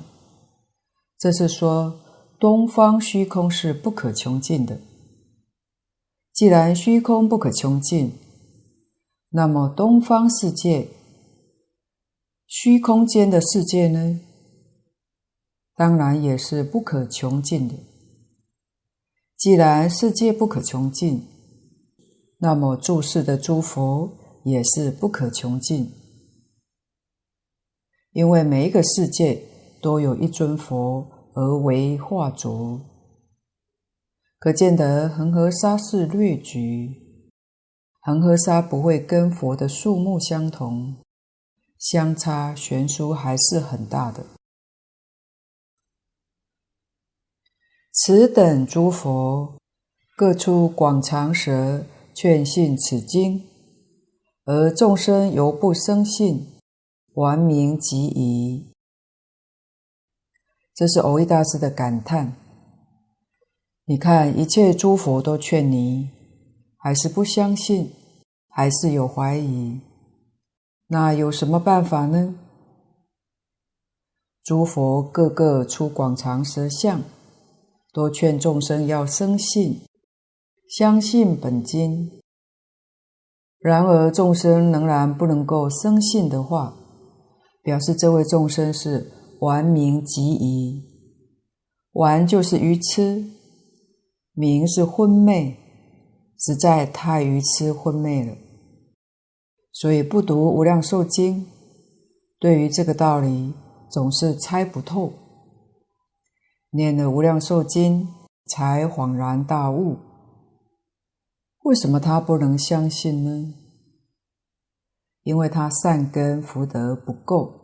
[1.17, 1.99] 这是说
[2.43, 4.81] 东方虚空是不可穷尽的。
[6.33, 8.11] 既然虚空不可穷尽，
[9.29, 10.89] 那么东方世界、
[12.45, 14.19] 虚空间的世界呢？
[15.73, 17.75] 当然也是不可穷尽的。
[19.37, 21.25] 既然世界不可穷尽，
[22.39, 25.89] 那么注视的诸佛也是不可穷尽。
[28.11, 29.41] 因为每一个世界
[29.81, 32.81] 都有一尊佛而为化足，
[34.39, 36.95] 可见得恒河沙是略举，
[38.01, 40.97] 恒河沙不会跟佛的数目相同，
[41.79, 44.25] 相差悬殊还是很大的。
[47.93, 49.55] 此等诸佛
[50.15, 53.43] 各出广长舌劝信此经，
[54.45, 56.59] 而众生犹不生信，
[57.13, 58.72] 顽冥极疑。
[60.75, 62.35] 这是蕅益大师的感叹。
[63.85, 66.09] 你看，一切诸佛都劝你，
[66.77, 67.91] 还是不相信，
[68.49, 69.79] 还是有怀疑，
[70.87, 72.35] 那有什么办法呢？
[74.43, 77.01] 诸佛个个出广长舌相。
[77.93, 79.81] 多劝众生要生信，
[80.67, 82.09] 相信本经。
[83.59, 86.73] 然而众生仍然不能够生信的话，
[87.61, 89.11] 表示这位众生是
[89.43, 90.85] 顽名即疑。
[91.91, 93.25] 顽就是愚痴，
[94.31, 95.57] 名是昏昧，
[96.39, 98.37] 实在太愚痴昏昧了。
[99.73, 101.45] 所以不读无量寿经，
[102.39, 103.53] 对于这个道理
[103.91, 105.11] 总是猜不透。
[106.69, 108.07] 念了《无量寿经》，
[108.45, 109.97] 才恍然大悟。
[111.63, 113.53] 为什么他不能相信呢？
[115.23, 117.59] 因为他善根福德不够。《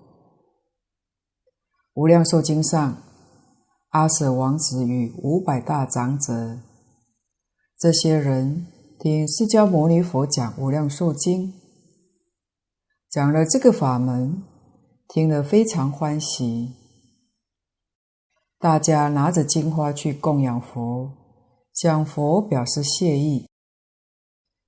[1.99, 2.95] 无量寿经》上，
[3.89, 6.57] 阿舍王子与五百大长者，
[7.77, 11.47] 这些人听释迦牟尼佛讲《无量寿经》，
[13.09, 14.41] 讲了这个法门，
[15.09, 16.71] 听了非常欢喜。
[18.57, 21.11] 大家拿着金花去供养佛，
[21.73, 23.45] 向佛表示谢意，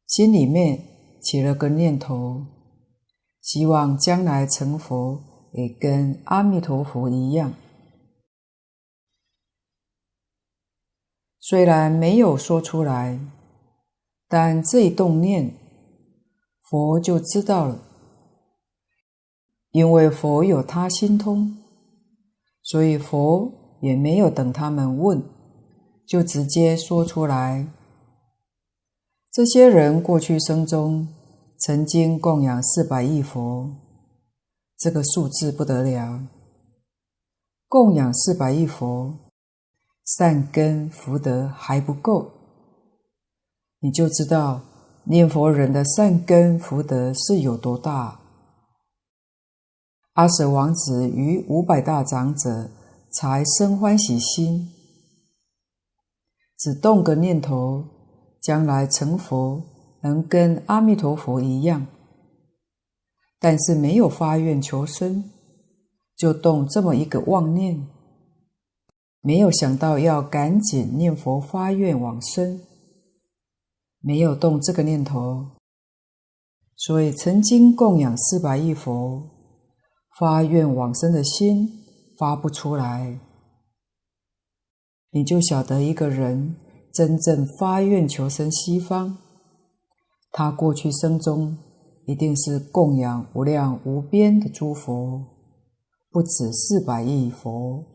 [0.06, 0.84] 心里面
[1.24, 2.46] 起了个念头。
[3.40, 7.54] 希望将来成佛也跟阿弥陀佛一样。
[11.40, 13.20] 虽然没有说出来，
[14.28, 15.54] 但这一动念，
[16.70, 17.80] 佛就知道了。
[19.72, 21.58] 因为佛有他心通，
[22.62, 25.24] 所以佛也没有等他们问，
[26.06, 27.68] 就直接说出来。
[29.32, 31.08] 这些人过去生中，
[31.58, 33.70] 曾经供养四百亿佛，
[34.82, 36.20] 这个数字不得了。
[37.68, 39.14] 供养四百亿佛，
[40.04, 42.32] 善根福德还不够，
[43.80, 44.62] 你就知道
[45.04, 48.20] 念佛人的善根福德是有多大。
[50.14, 52.72] 阿舍王子与五百大长者
[53.12, 54.68] 才生欢喜心，
[56.58, 57.86] 只动个念头，
[58.42, 59.62] 将来成佛。
[60.04, 61.86] 能跟阿弥陀佛一样，
[63.44, 65.32] 但是没有发愿求生，
[66.16, 67.88] 就动这么一个妄念，
[69.22, 72.62] 没有想到要赶紧念佛发愿往生，
[74.00, 75.48] 没有动这个念头，
[76.76, 79.24] 所以曾经供养四百亿佛，
[80.20, 81.68] 发愿往生的心
[82.20, 83.20] 发不出来，
[85.10, 86.56] 你就晓得一个人
[86.94, 89.18] 真正发愿求生西方。
[90.32, 91.58] 他过去生中
[92.06, 95.26] 一定是供养无量无边的诸佛，
[96.10, 97.86] 不止四百亿佛。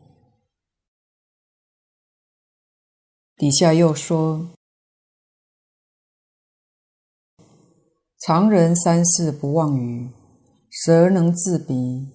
[3.35, 4.49] 底下又说：
[8.19, 10.09] 常人三世不忘语，
[10.69, 12.09] 舌能自鼻。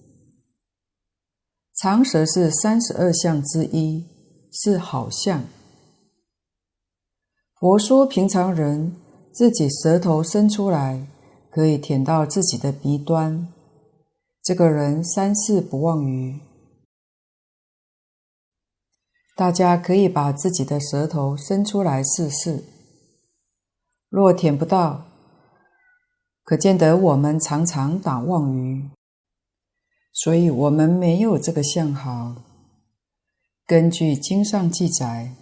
[1.75, 4.05] 长舌是三十二相之一，
[4.51, 5.43] 是好相。
[7.59, 8.95] 佛说平常人。
[9.35, 11.07] 自己舌头伸出来，
[11.53, 13.47] 可以舔到自己的鼻端。
[14.41, 16.39] 这个人三世不妄语。
[19.35, 22.63] 大家可以把自己的舌头伸出来试试。
[24.09, 25.05] 若舔不到，
[26.43, 28.89] 可见得我们常常打妄语，
[30.11, 32.35] 所以我们没有这个相好。
[33.67, 35.35] 根据经上记载，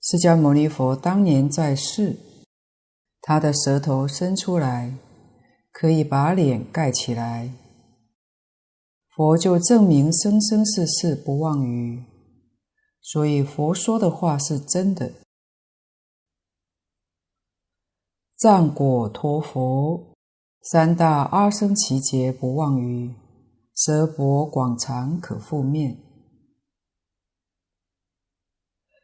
[0.00, 2.16] 释迦牟尼佛当年在世。
[3.20, 4.94] 他的舌头伸出来，
[5.78, 7.52] 可以把脸盖起来。
[9.14, 12.02] 佛就证明生生世世不妄语，
[13.02, 15.12] 所以佛说的话是真的。
[18.38, 20.14] 藏果陀佛，
[20.62, 23.14] 三大阿僧只劫不妄语，
[23.74, 25.98] 舌薄广长可覆面。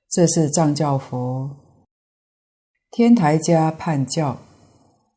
[0.08, 1.54] 这是藏教佛。
[2.90, 4.38] 天台家判教，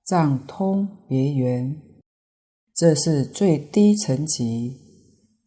[0.05, 1.81] 藏通别圆，
[2.75, 4.79] 这是最低层级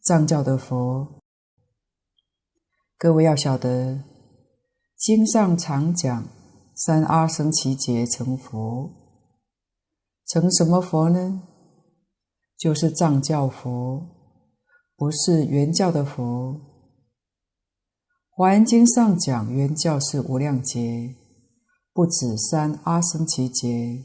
[0.03, 1.21] 藏教的佛。
[2.97, 4.03] 各位要晓得，
[4.97, 6.27] 经上常讲
[6.75, 8.91] 三阿僧只劫成佛，
[10.27, 11.41] 成什么佛呢？
[12.57, 14.05] 就是藏教佛，
[14.97, 16.59] 不是原教的佛。
[18.31, 21.15] 华严经上讲原教是无量劫。
[21.91, 24.03] 不止三阿僧只劫，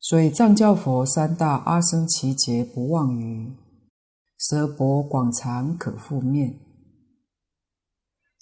[0.00, 3.52] 所以藏教佛三大阿僧只劫不妄语，
[4.38, 6.58] 舌薄广长可覆面。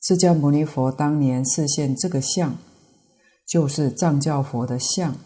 [0.03, 2.57] 释迦牟尼佛当年示现这个相，
[3.47, 5.17] 就是藏教佛的相，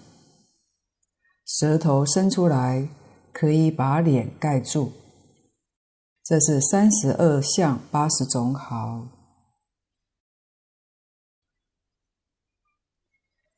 [1.44, 2.88] 舌头伸出来
[3.32, 4.92] 可以把脸盖住，
[6.24, 9.08] 这是三十二相八十种好。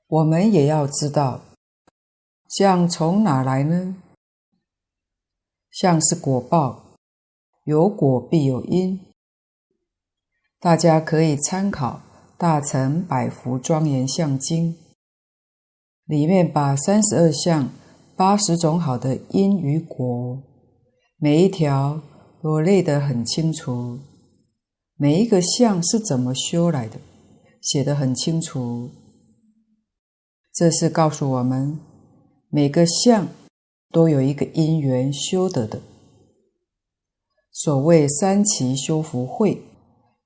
[0.09, 1.41] 我们也要知道，
[2.53, 3.97] 相从哪来呢？
[5.71, 6.99] 相是果报，
[7.65, 9.01] 有果必有因。
[10.61, 12.03] 大家可以参考
[12.39, 14.75] 《大乘百福庄严相经》，
[16.05, 17.71] 里面把三十二相
[18.15, 20.43] 八十种好的因与果，
[21.17, 22.03] 每一条
[22.43, 23.99] 都列得很清楚，
[24.97, 26.99] 每一个相是怎么修来的，
[27.63, 28.91] 写得很清楚。
[30.53, 31.81] 这是告诉我们，
[32.55, 33.29] 每个相
[33.91, 35.81] 都有一个因缘修得的。
[37.51, 39.63] 所谓三奇修福慧，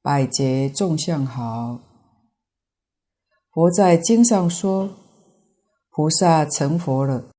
[0.03, 1.79] 百劫众相好。
[3.53, 4.91] 佛在经上说，
[5.91, 7.31] 菩萨成佛了，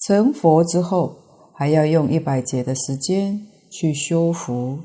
[0.00, 4.78] 成佛之后还要用一百劫的时间去修福。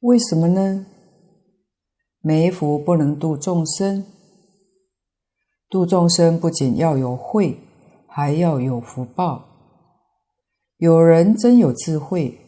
[0.00, 0.86] 为什么呢？
[2.20, 4.04] 没福不能度众生，
[5.76, 7.58] 度众生不仅要有慧，
[8.08, 9.44] 还要有福报。
[10.78, 12.38] 有人真有智慧，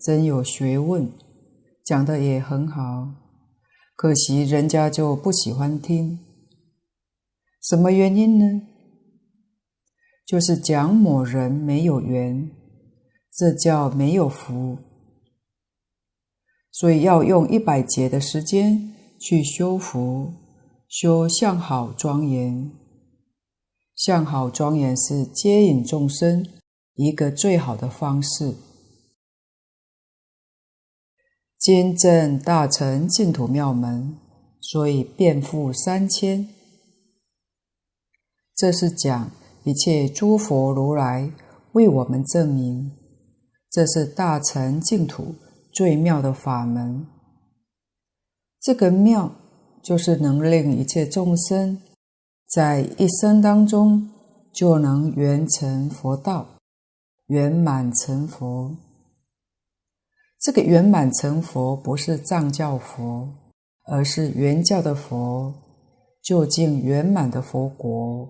[0.00, 1.12] 真有学问，
[1.84, 3.08] 讲得也很好，
[3.94, 6.18] 可惜人家就不喜欢听。
[7.60, 8.62] 什么原因呢？
[10.26, 12.50] 就是讲某人没有缘，
[13.30, 14.78] 这叫没有福。
[16.72, 20.32] 所以要用一百劫的时间去修福，
[20.88, 22.72] 修相好庄严。
[23.94, 26.46] 相好庄严是接引众生
[26.94, 28.56] 一个最好的方式。
[31.58, 34.16] 今正大乘净土妙门，
[34.60, 36.48] 所以遍覆三千。
[38.56, 39.30] 这是讲
[39.64, 41.30] 一切诸佛如来
[41.72, 42.92] 为我们证明，
[43.70, 45.34] 这是大乘净土。
[45.70, 47.06] 最妙的法门，
[48.58, 49.30] 这个妙
[49.82, 51.80] 就是能令一切众生
[52.46, 54.10] 在一生当中
[54.52, 56.46] 就能圆成佛道，
[57.26, 58.76] 圆满成佛。
[60.40, 63.28] 这个圆满成佛不是藏教佛，
[63.86, 65.52] 而是原教的佛，
[66.22, 68.28] 究竟圆满的佛国。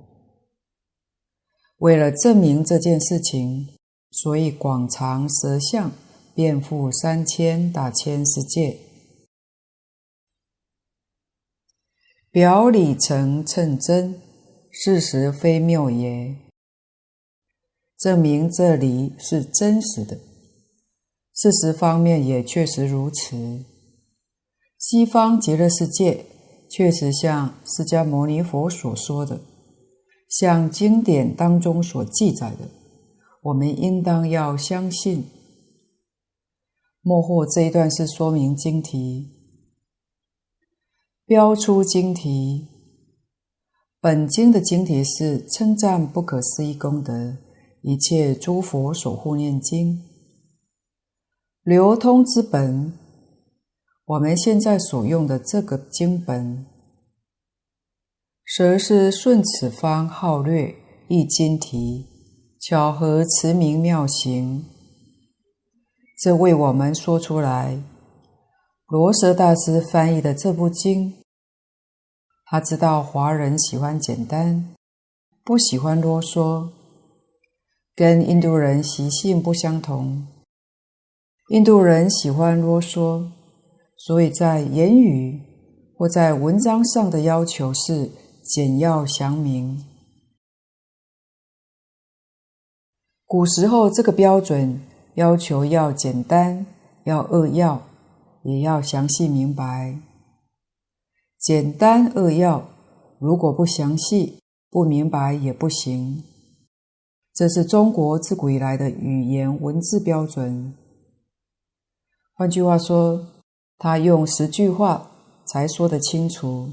[1.78, 3.68] 为了证明这件事情，
[4.10, 5.90] 所以广长舌相。
[6.34, 8.78] 遍覆三千大千世界，
[12.38, 14.14] 表里成称真，
[14.70, 16.36] 事实非谬也。
[17.98, 20.16] 证明这里是真实的，
[21.34, 23.64] 事实方面也确实如此。
[24.78, 26.26] 西方极乐世界
[26.70, 29.40] 确实像释迦牟尼佛所说的，
[30.28, 32.68] 像经典当中所记载的，
[33.42, 35.24] 我们应当要相信。
[37.02, 39.26] 末后这一段是说明经题，
[41.28, 42.68] 标出经题。
[44.00, 47.36] 本经的经题是称赞不可思议功德，
[47.82, 50.00] 一切诸佛所护念经，
[51.62, 52.94] 流通之本。
[54.06, 56.64] 我们现在所用的这个经本，
[58.56, 60.74] 则是顺此方号略
[61.08, 62.06] 一经题，
[62.58, 64.64] 巧合词名妙行。
[66.18, 67.82] 这为我们说出来，
[68.88, 71.14] 罗什大师翻译的这部经，
[72.46, 74.74] 他知道华人喜欢简单，
[75.44, 76.70] 不喜欢啰嗦，
[77.94, 80.26] 跟印度人习性不相同。
[81.50, 83.30] 印度人喜欢啰嗦，
[83.96, 85.40] 所以在言语
[85.96, 88.10] 或在文章上的要求是
[88.42, 89.84] 简要详明。
[93.26, 94.80] 古时候这个标准。
[95.14, 96.64] 要求要简单，
[97.02, 97.87] 要扼要，
[98.48, 99.98] 也要详细明白。
[101.38, 102.68] 简单扼要，
[103.18, 104.40] 如果不详细、
[104.70, 106.24] 不明白也不行。
[107.34, 110.74] 这是中国自古以来的语言文字标准。
[112.34, 113.26] 换句话说，
[113.76, 115.10] 他用十句话
[115.44, 116.70] 才说得清楚。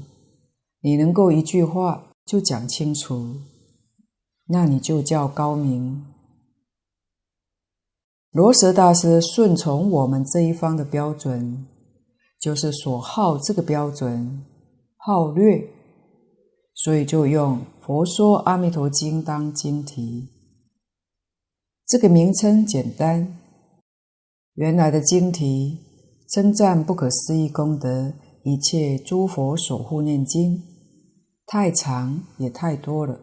[0.80, 3.36] 你能够一句话就讲清楚，
[4.46, 6.05] 那你就叫高明。
[8.36, 11.66] 罗什大师顺从我们这一方的标准，
[12.38, 14.44] 就是所好这个标准，
[14.98, 15.66] 好略，
[16.74, 20.28] 所以就用《佛说阿弥陀经》当经题。
[21.86, 23.38] 这个名称简单，
[24.52, 25.78] 原来的经题
[26.34, 28.12] 称赞不可思议功德，
[28.44, 30.62] 一切诸佛守护念经，
[31.46, 33.18] 太长也太多了。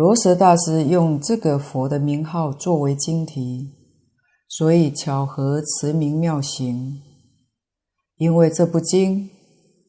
[0.00, 3.70] 罗什大师用这个佛的名号作为经题，
[4.48, 7.02] 所以巧合词名妙行。
[8.16, 9.28] 因为这部经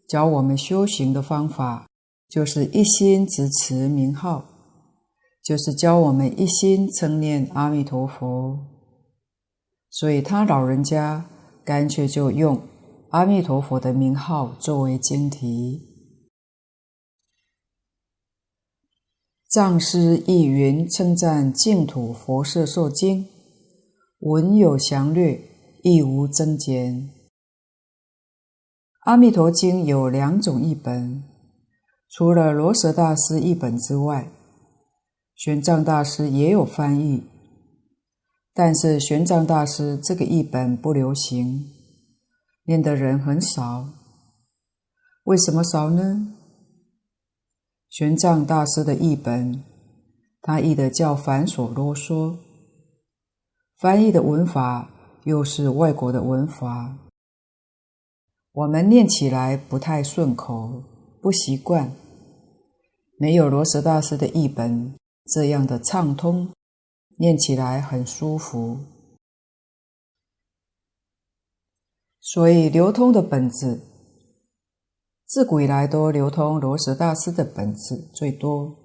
[0.10, 1.88] 教我们修行的方法，
[2.28, 4.44] 就是一心执持名号，
[5.42, 8.60] 就是教我们一心称念阿弥陀佛。
[9.90, 11.26] 所以他老人家
[11.64, 12.60] 干脆就用
[13.12, 15.91] 阿弥陀佛的名号作为经题。
[19.52, 23.28] 藏师亦云称赞净土佛摄受经，
[24.20, 25.42] 文有详略，
[25.84, 27.10] 亦无增减。
[29.02, 31.26] 阿弥陀经有两种译本，
[32.10, 34.32] 除了罗什大师译本之外，
[35.36, 37.24] 玄奘大师也有翻译，
[38.54, 41.66] 但是玄奘大师这个译本不流行，
[42.64, 43.90] 念的人很少。
[45.26, 46.38] 为什么少呢？
[47.92, 49.66] 玄奘大师的译本，
[50.42, 52.38] 他译的较繁琐啰嗦，
[53.80, 54.90] 翻译的文法
[55.26, 56.98] 又是外国的文法。
[58.54, 60.82] 我们念起来不太顺口，
[61.22, 61.92] 不习惯，
[63.20, 66.50] 没有罗什大师的译本这样的畅通，
[67.18, 68.80] 念起来很舒服。
[72.22, 73.82] 所以流通的本子，
[75.32, 78.76] 自古以来都流通罗什大师的本子最多，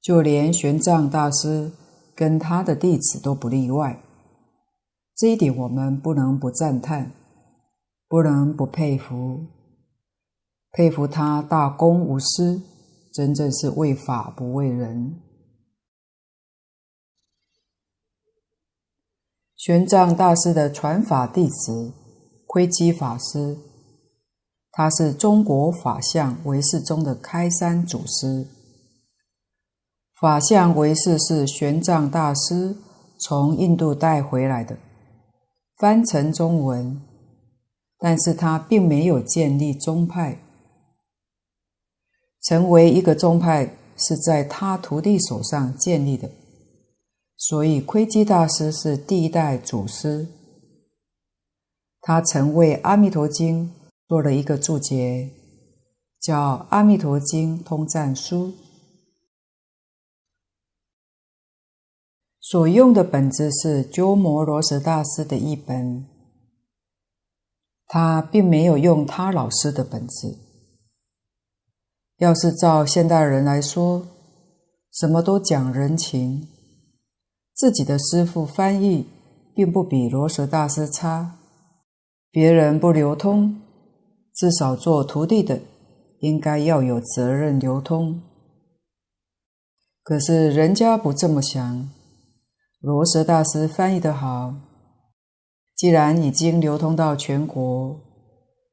[0.00, 1.70] 就连玄奘大师
[2.16, 4.02] 跟他的弟子都不例外。
[5.14, 7.12] 这一点我们不能不赞叹。
[8.10, 9.44] 不能不佩服，
[10.72, 12.62] 佩服他大公无私，
[13.12, 15.20] 真正是为法不为人。
[19.54, 21.92] 玄奘大师的传法弟子
[22.46, 23.58] 窥基法师，
[24.78, 28.46] 他是中国法相唯识宗的开山祖师。
[30.20, 32.76] 法相唯识是玄奘大师
[33.18, 34.78] 从印度带回来的，
[35.78, 37.02] 翻成中文。
[37.98, 40.38] 但是他并没有建立宗派，
[42.44, 46.30] 成为一个宗派是在他徒弟手上建立的，
[47.36, 50.28] 所以窥基大师是第一代祖师。
[52.00, 53.66] 他曾为《阿弥陀经》
[54.08, 55.28] 做了一个注解，
[56.18, 58.46] 叫《阿弥陀经通赞书》，
[62.40, 66.06] 所用的本子是鸠摩罗什大师的译本。
[67.86, 70.38] 他并没有用他老师的本子。
[72.16, 74.06] 要是照现代人来说，
[74.90, 76.48] 什么都讲人情，
[77.54, 79.06] 自己的师傅翻译
[79.54, 81.38] 并不比罗什大师差，
[82.30, 83.60] 别人不流通，
[84.38, 85.60] 至少做徒弟的
[86.20, 88.22] 应该要有责任流通。
[90.04, 91.90] 可是人家不这么想，
[92.78, 94.54] 罗什大师翻译的好。
[95.74, 98.00] 既然已经流通到全国，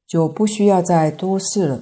[0.08, 1.82] 就不需要再多事了。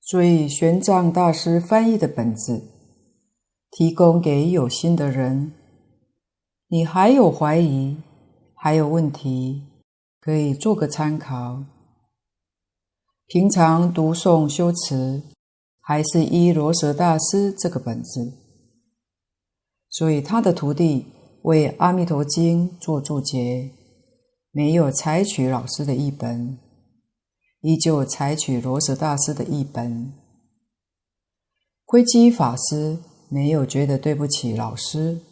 [0.00, 2.62] 所以玄奘大师翻译的本子，
[3.70, 5.52] 提供给有心的人。
[6.68, 7.98] 你还有怀疑，
[8.54, 9.67] 还有问题，
[10.28, 11.64] 可以做个参考。
[13.28, 15.22] 平常读诵修持，
[15.80, 18.34] 还是依罗什大师这个本子。
[19.88, 21.06] 所以他的徒弟。
[21.44, 23.70] 为《阿弥陀经》做注解，
[24.50, 26.58] 没有采取老师的译本，
[27.62, 30.12] 依旧采取罗什大师的译本。
[31.86, 32.98] 窥基法师
[33.30, 35.22] 没有觉得对不起老师，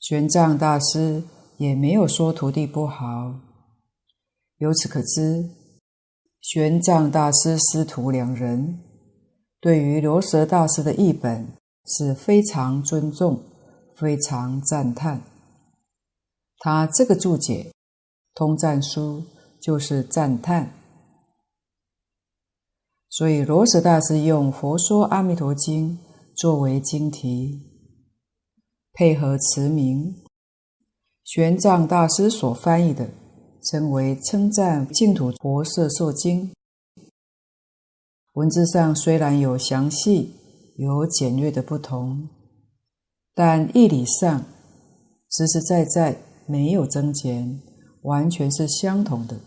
[0.00, 1.22] 玄奘大师
[1.58, 3.45] 也没有说徒弟不好。
[4.58, 5.50] 由此可知，
[6.40, 8.80] 玄奘大师师徒两人
[9.60, 11.52] 对于罗什大师的译本
[11.86, 13.42] 是非常尊重。
[13.98, 15.22] 非常赞叹，
[16.58, 17.72] 他这个注解
[18.34, 19.22] 《通赞书》
[19.58, 20.70] 就是赞叹，
[23.08, 25.98] 所以罗什大师用《佛说阿弥陀经》
[26.36, 27.58] 作为经题，
[28.92, 30.14] 配合词名，
[31.24, 33.08] 玄奘大师所翻译的
[33.70, 36.50] 称为《称赞净土佛色受经》，
[38.34, 40.34] 文字上虽然有详细、
[40.76, 42.28] 有简略的不同。
[43.34, 44.44] 但义理上，
[45.28, 47.60] 实实在在没有增减，
[48.02, 49.40] 完全是相同的。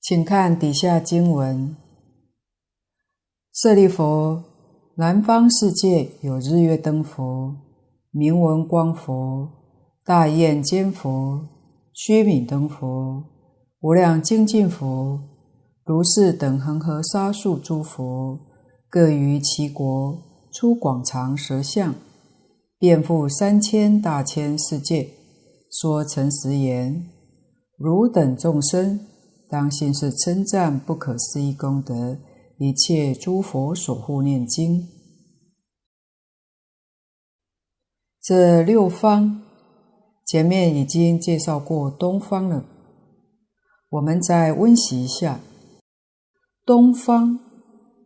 [0.00, 1.76] 请看底下经文：
[3.52, 4.42] 舍利弗，
[4.96, 7.54] 南方世界有日月灯佛、
[8.10, 9.48] 明文光佛、
[10.06, 11.48] 大焰肩佛、
[11.94, 13.24] 须弥灯佛、
[13.80, 15.18] 无量精进佛、
[15.82, 18.38] 如是等恒河沙数诸佛。
[18.90, 21.94] 各于其国出广长舌相，
[22.78, 25.08] 遍覆三千大千世界，
[25.68, 27.08] 说诚实言：
[27.76, 29.00] 汝等众生，
[29.48, 32.18] 当信是称赞不可思议功德，
[32.58, 34.86] 一切诸佛所护念经。
[38.22, 39.42] 这六方
[40.26, 42.64] 前面已经介绍过东方了，
[43.90, 45.40] 我们再温习一下
[46.64, 47.38] 东方。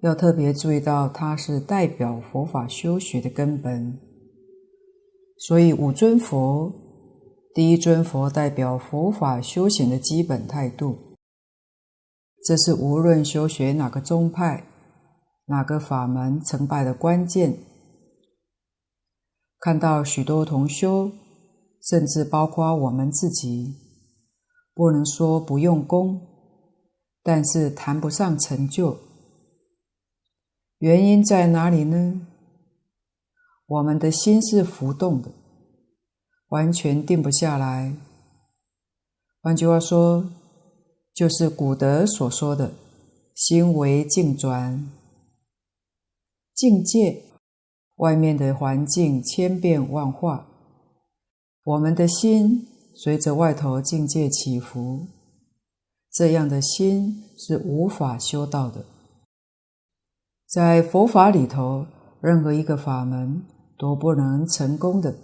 [0.00, 3.98] 要特别注意到，它是代表佛法修学的根本。
[5.38, 6.72] 所以五尊佛
[7.54, 10.96] 第一尊佛代表佛法修行的基本态度，
[12.44, 14.64] 这是无论修学哪个宗派、
[15.46, 17.56] 哪个法门成败的关键。
[19.58, 21.10] 看到许多同修，
[21.88, 23.76] 甚至包括我们自己，
[24.74, 26.20] 不能说不用功，
[27.22, 28.98] 但是谈不上成就。
[30.78, 32.20] 原因在哪里呢？
[33.66, 35.30] 我们的心是浮动的。
[36.48, 37.94] 完全定不下来。
[39.42, 40.30] 换句话说，
[41.12, 42.72] 就是古德所说的
[43.36, 44.90] “心为境转”，
[46.56, 47.22] 境界
[47.96, 50.46] 外面的环境千变万化，
[51.68, 55.06] 我们的心随着外头境界起伏，
[56.10, 58.86] 这样的心是无法修道的。
[60.46, 61.84] 在佛法里头，
[62.22, 63.44] 任何一个法门
[63.76, 65.14] 都不能成功的。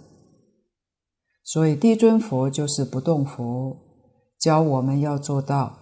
[1.43, 3.75] 所以，地尊佛就是不动佛，
[4.39, 5.75] 教我们要做到，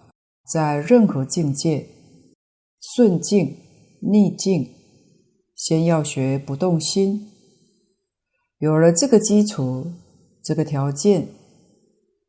[0.50, 1.86] 在任何境界，
[2.80, 3.54] 顺境、
[4.00, 4.66] 逆境，
[5.54, 7.28] 先要学不动心。
[8.60, 9.92] 有了这个基础、
[10.44, 11.28] 这个条件，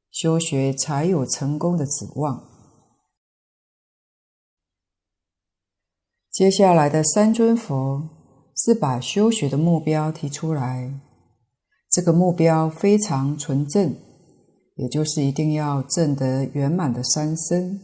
[0.10, 2.42] 修学才有成功的指望。
[6.32, 8.10] 接下来的三尊佛
[8.56, 10.94] 是把修学的目标提出来。
[11.90, 13.96] 这个目标非常纯正，
[14.76, 17.80] 也就是一定要证得圆满的三身：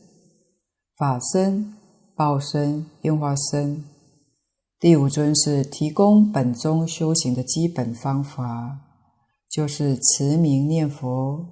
[0.97, 1.73] 法身、
[2.15, 3.83] 报身、应化身。
[4.79, 8.80] 第五尊是提供本宗修行的基本方法，
[9.51, 11.45] 就是持名念佛。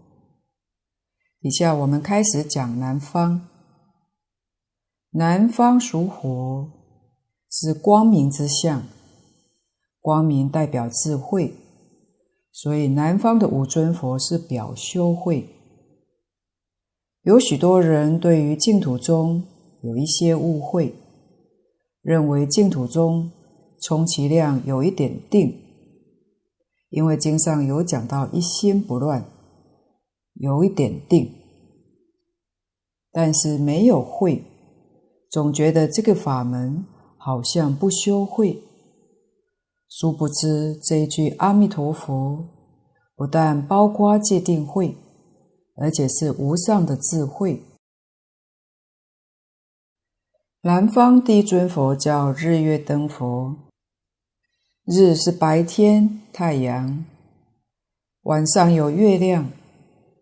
[1.41, 3.47] 以下我们开始讲南方。
[5.11, 6.69] 南方属火，
[7.51, 8.83] 是光明之象，
[9.99, 11.53] 光明代表智慧。
[12.51, 15.49] 所以，南方的五尊佛是表修慧。
[17.23, 19.43] 有许多人对于净土宗
[19.81, 20.93] 有一些误会，
[22.01, 23.31] 认为净土宗
[23.81, 25.53] 充其量有一点定，
[26.89, 29.25] 因为经上有讲到一心不乱，
[30.33, 31.31] 有一点定，
[33.11, 34.43] 但是没有慧，
[35.29, 36.85] 总觉得这个法门
[37.17, 38.63] 好像不修慧。
[39.87, 42.45] 殊不知这一句阿弥陀佛，
[43.15, 44.95] 不但包括戒定慧，
[45.77, 47.63] 而且是无上的智慧。
[50.61, 53.68] 南方第一尊佛叫日月灯佛，
[54.91, 57.05] 日是白天太阳，
[58.23, 59.51] 晚上有月亮，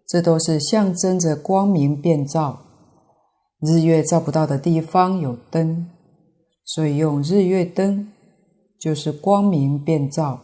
[0.05, 2.59] 这都是象征着光明遍照。
[3.61, 5.89] 日月照不到的地方有灯，
[6.65, 8.11] 所以用日月灯。
[8.78, 10.39] 就是光明遍照，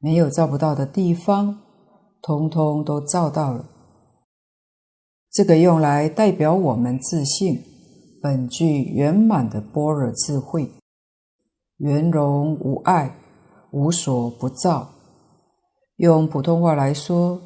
[0.00, 1.60] 没有照不到的地方，
[2.20, 3.64] 通通都照到了。
[5.32, 7.62] 这个用来代表我们自性
[8.20, 10.70] 本具圆满的般若智慧，
[11.78, 13.14] 圆融无碍，
[13.70, 14.90] 无所不照。
[15.96, 17.40] 用普通话来说，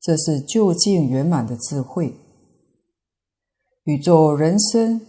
[0.00, 2.14] 这是究竟圆满的智慧。
[3.84, 5.00] 宇宙人生，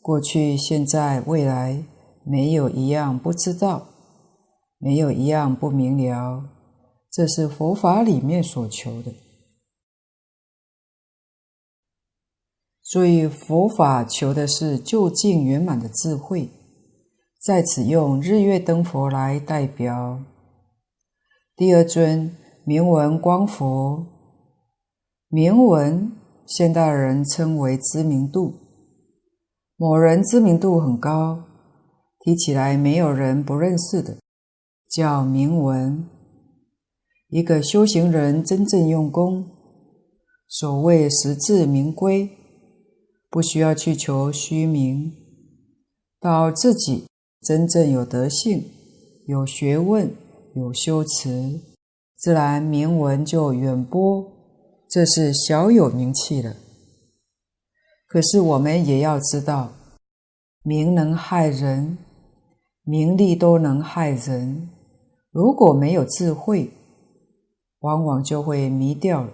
[0.00, 1.84] 过去、现在、未来。
[2.24, 3.88] 没有一样不知道，
[4.78, 6.44] 没有一样不明了，
[7.10, 9.12] 这是佛法里面所求的。
[12.80, 16.48] 所以佛法求的是究竟圆满的智慧，
[17.42, 20.20] 在此用日月灯佛来代表。
[21.56, 24.06] 第二尊明文光佛，
[25.26, 26.12] 明文
[26.46, 28.54] 现代人称为知名度，
[29.76, 31.42] 某人知名度很高。
[32.20, 34.18] 提起来没有人不认识的，
[34.88, 36.08] 叫明文。
[37.26, 39.44] 一个修行人真正用功，
[40.46, 42.30] 所谓实至名归，
[43.28, 45.12] 不需要去求虚名，
[46.20, 47.08] 到自己
[47.42, 48.64] 真正有德性、
[49.26, 50.10] 有学问、
[50.54, 51.60] 有修持，
[52.16, 54.24] 自然名闻就远播，
[54.88, 56.54] 这是小有名气了。
[58.06, 59.72] 可是我们也要知道，
[60.62, 61.98] 名能害人。
[62.84, 64.68] 名利都能害人，
[65.30, 66.68] 如果没有智慧，
[67.78, 69.30] 往往就会迷掉了。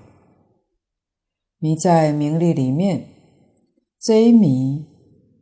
[1.58, 3.08] 迷在名利里面，
[3.98, 4.84] 这一迷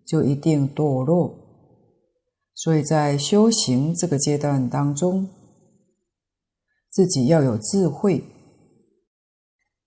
[0.07, 1.46] 就一定堕落。
[2.57, 5.29] 所以在修行这个阶段当中，
[6.91, 8.25] 自己要有智慧。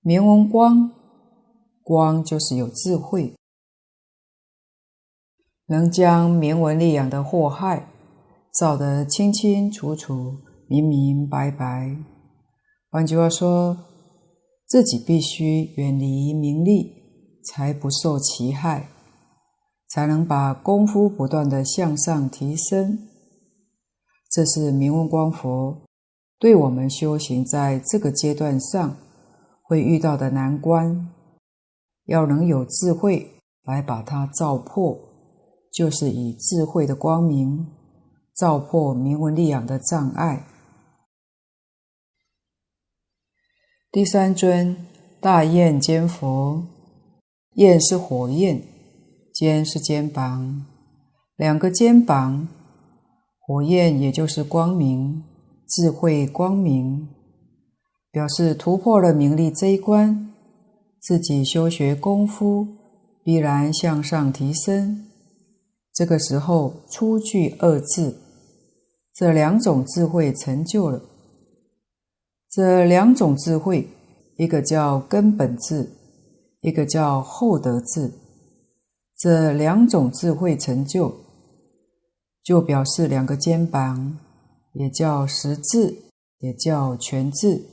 [0.01, 0.91] 明文光，
[1.81, 3.33] 光就是有智慧，
[5.65, 7.89] 能将名闻利养的祸害。
[8.53, 11.95] 照得清清楚楚、明明白白。
[12.89, 13.77] 换句话说，
[14.67, 16.93] 自己必须远离名利，
[17.45, 18.89] 才不受其害，
[19.89, 23.07] 才能把功夫不断地向上提升。
[24.29, 25.81] 这是明文光佛
[26.37, 28.95] 对我们修行在这个阶段上
[29.63, 31.09] 会遇到的难关，
[32.05, 33.31] 要能有智慧
[33.63, 34.97] 来把它照破，
[35.73, 37.67] 就是以智慧的光明
[38.35, 40.45] 照破名闻利养的障碍。
[43.91, 44.85] 第三尊
[45.19, 46.63] 大焰尖佛，
[47.55, 48.63] 焰是火焰，
[49.39, 50.65] 肩是肩膀，
[51.37, 52.49] 两个肩膀，
[53.39, 55.23] 火焰也就是光明，
[55.65, 57.07] 智慧光明，
[58.11, 60.33] 表示突破了名利这一关，
[60.99, 62.67] 自己修学功夫
[63.23, 65.05] 必然向上提升。
[65.93, 68.17] 这个时候初具二字，
[69.15, 71.01] 这两种智慧成就了。
[72.51, 73.87] 这两种智慧，
[74.35, 75.89] 一个叫根本智，
[76.59, 78.11] 一个叫后得智。
[79.19, 81.13] 这两种智慧成就，
[82.41, 84.17] 就表示两个肩膀，
[84.71, 86.03] 也叫实智，
[86.39, 87.65] 也叫全智。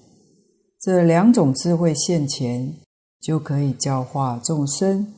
[0.80, 2.74] 这两种智慧现前，
[3.20, 5.14] 就可以教化众生，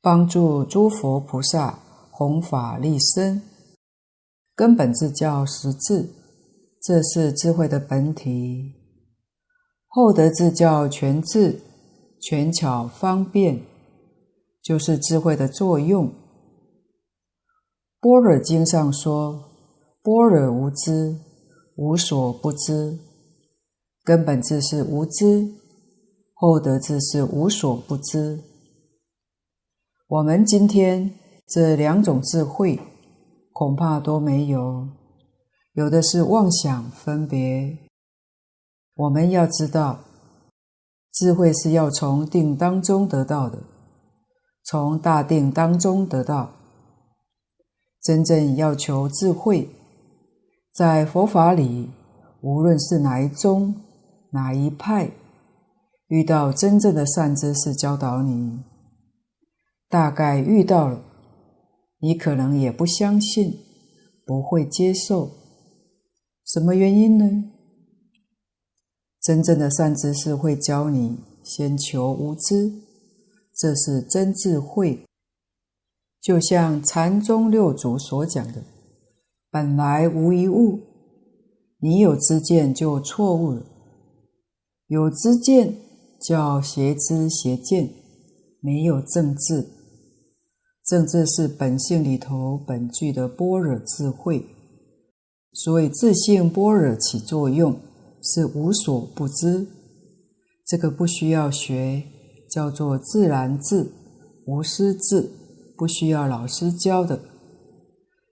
[0.00, 1.78] 帮助诸佛菩萨
[2.10, 3.40] 弘法利生。
[4.56, 6.10] 根本智叫实智，
[6.82, 8.74] 这是智慧的本体。
[9.86, 11.60] 后得智叫全智，
[12.20, 13.62] 权巧方便，
[14.62, 16.12] 就是智慧的作用。
[18.00, 19.50] 般若经上说
[20.02, 21.16] ：“般若无知，
[21.76, 22.98] 无所不知。”
[24.04, 25.52] 根本智是无知，
[26.34, 28.42] 后得智是无所不知。
[30.08, 31.14] 我们今天
[31.46, 32.80] 这两种智慧，
[33.52, 34.88] 恐怕都没有，
[35.74, 37.78] 有的是妄想分别。
[38.96, 40.00] 我们要知道，
[41.12, 43.62] 智慧是要从定当中得到的，
[44.72, 46.50] 从大定当中得到。
[48.00, 49.68] 真正要求智慧，
[50.72, 51.90] 在佛法里，
[52.40, 53.74] 无论是哪一宗、
[54.30, 55.10] 哪一派，
[56.08, 58.60] 遇到真正的善知识教导你，
[59.90, 61.02] 大概遇到了，
[61.98, 63.52] 你可能也不相信，
[64.24, 65.28] 不会接受。
[66.46, 67.44] 什么原因呢？
[69.20, 72.72] 真正的善知识会教你先求无知，
[73.62, 75.04] 这是真智慧。
[76.20, 78.64] 就像禅宗六祖所讲的
[79.52, 80.80] ：“本来无一物，
[81.78, 83.62] 你有知见就错误了。
[84.88, 85.76] 有知见
[86.20, 87.88] 叫邪知邪见，
[88.58, 89.68] 没有正智。
[90.84, 94.44] 正智是本性里头本具的般若智慧，
[95.52, 97.78] 所以自性般若起作用。”
[98.24, 99.66] 是无所不知，
[100.64, 102.04] 这个不需要学，
[102.52, 103.90] 叫做自然智、
[104.46, 105.30] 无师智，
[105.78, 107.18] 不需要老师教的，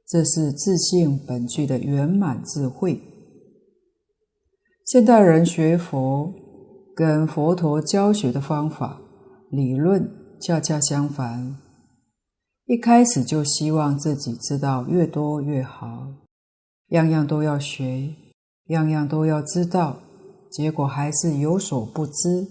[0.07, 3.01] 这是自性本具的圆满智慧。
[4.85, 6.35] 现代人学佛，
[6.95, 9.01] 跟佛陀教学的方法、
[9.51, 11.57] 理论恰恰相反，
[12.67, 16.09] 一开始就希望自己知道越多越好，
[16.89, 18.15] 样样都要学。
[18.67, 19.99] 样样都要知道，
[20.49, 22.47] 结果还是有所不知。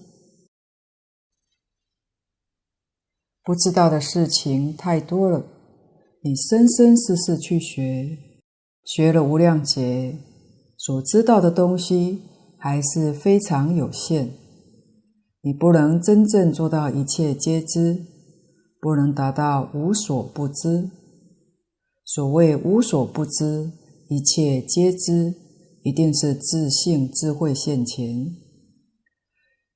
[3.49, 5.43] 不知道的事情太多了，
[6.21, 8.15] 你生生世世去学，
[8.85, 10.19] 学了无量劫，
[10.77, 12.21] 所知道的东西
[12.59, 14.29] 还是非常有限。
[15.41, 18.05] 你不能真正做到一切皆知，
[18.79, 20.91] 不能达到无所不知。
[22.05, 23.71] 所谓无所不知，
[24.09, 25.33] 一切皆知。
[25.81, 28.31] 一定是自性智慧现前，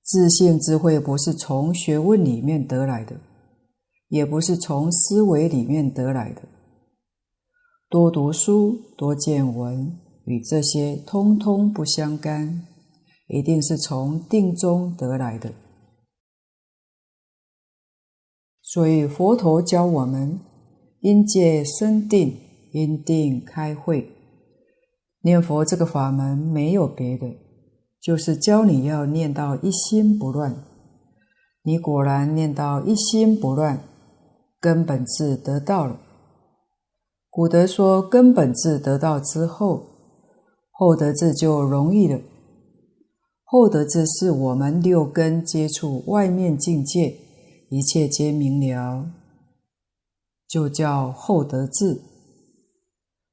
[0.03, 3.15] 自性智慧不是从学问里面得来的，
[4.13, 6.43] 也不是从思维里面得来的。
[7.89, 12.61] 多读书、多见闻，与这些通通不相干，
[13.25, 15.51] 一定是从定中得来的。
[18.61, 20.39] 所以佛陀教我们，
[20.99, 22.37] 因戒生定，
[22.71, 24.11] 因定开慧。
[25.23, 27.25] 念佛这个法门没有别的，
[27.99, 30.63] 就是教你要念到一心不乱。
[31.63, 33.81] 你果然念到一心不乱，
[34.63, 35.99] 根本智得到了。
[37.29, 39.83] 古德说，根本智得到之后，
[40.71, 42.21] 后得智就容易了。
[43.43, 47.13] 后得智是我们六根接触外面境界，
[47.69, 49.11] 一切皆明了，
[50.47, 51.99] 就叫后得智。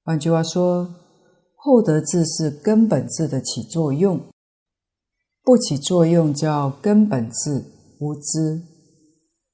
[0.02, 0.92] 换句话说，
[1.54, 4.20] 后得智是根本智的起作用，
[5.44, 7.66] 不起作用叫根本智
[8.00, 8.62] 无知，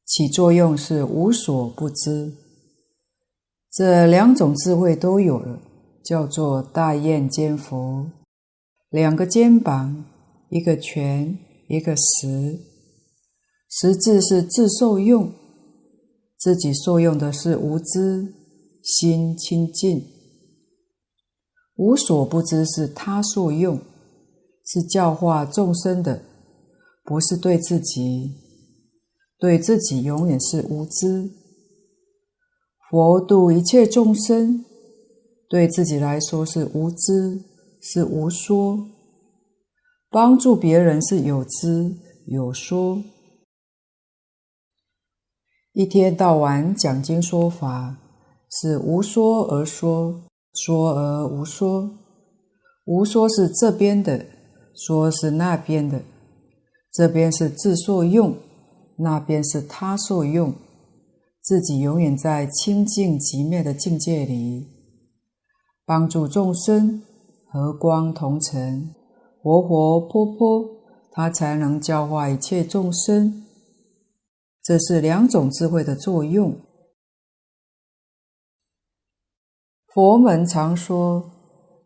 [0.07, 2.33] 起作用是无所不知。
[3.73, 5.61] 这两种智慧都有了，
[6.05, 8.07] 叫做大焰肩佛。
[8.89, 10.05] 两个肩膀，
[10.49, 11.37] 一个拳，
[11.69, 12.59] 一个实。
[13.69, 15.33] 实字是自受用，
[16.39, 18.33] 自己受用的是无知，
[18.83, 20.03] 心清净。
[21.75, 23.79] 无所不知是他受用。
[24.69, 26.23] 是教化众生的，
[27.05, 28.33] 不是对自己。
[29.39, 31.31] 对自己永远是无知。
[32.91, 34.65] 佛度一切众生，
[35.49, 37.43] 对自己来说是无知，
[37.81, 38.89] 是无说。
[40.11, 41.95] 帮助别人是有知
[42.27, 43.03] 有说。
[45.73, 47.97] 一天到晚讲经说法，
[48.51, 50.23] 是无说而说，
[50.55, 51.91] 说而无说。
[52.87, 54.27] 无说是这边的。
[54.79, 56.03] 说是那边的，
[56.93, 58.37] 这边是自受用，
[58.99, 60.55] 那便是他受用，
[61.41, 64.69] 自己永远在清净寂灭的境界里，
[65.85, 67.03] 帮助众生
[67.49, 68.95] 和光同尘，
[69.43, 70.65] 活活泼泼，
[71.11, 73.45] 他才能教化一切众生。
[74.63, 76.59] 这是两种智慧的作用。
[79.95, 81.31] 佛门常说，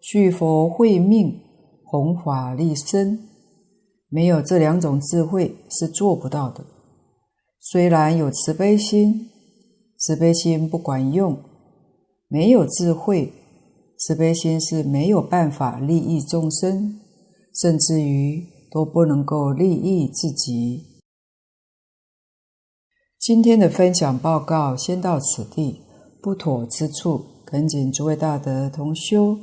[0.00, 1.48] 续佛慧命。
[1.92, 3.18] 弘法利身，
[4.08, 6.64] 没有这两种智慧是做不到的。
[7.62, 9.28] 虽然有慈悲心，
[9.98, 11.36] 慈悲心不管用；
[12.26, 13.32] 没有智慧，
[13.98, 16.98] 慈悲心是没有办法利益众生，
[17.54, 20.86] 甚至于都不能够利益自己。
[23.18, 25.82] 今天的分享报告先到此地，
[26.22, 29.36] 不妥之处，恳请诸位大德同修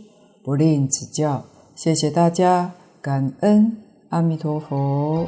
[0.43, 1.45] 不吝指教。
[1.75, 3.77] 谢谢大家，感恩
[4.09, 5.27] 阿弥陀佛。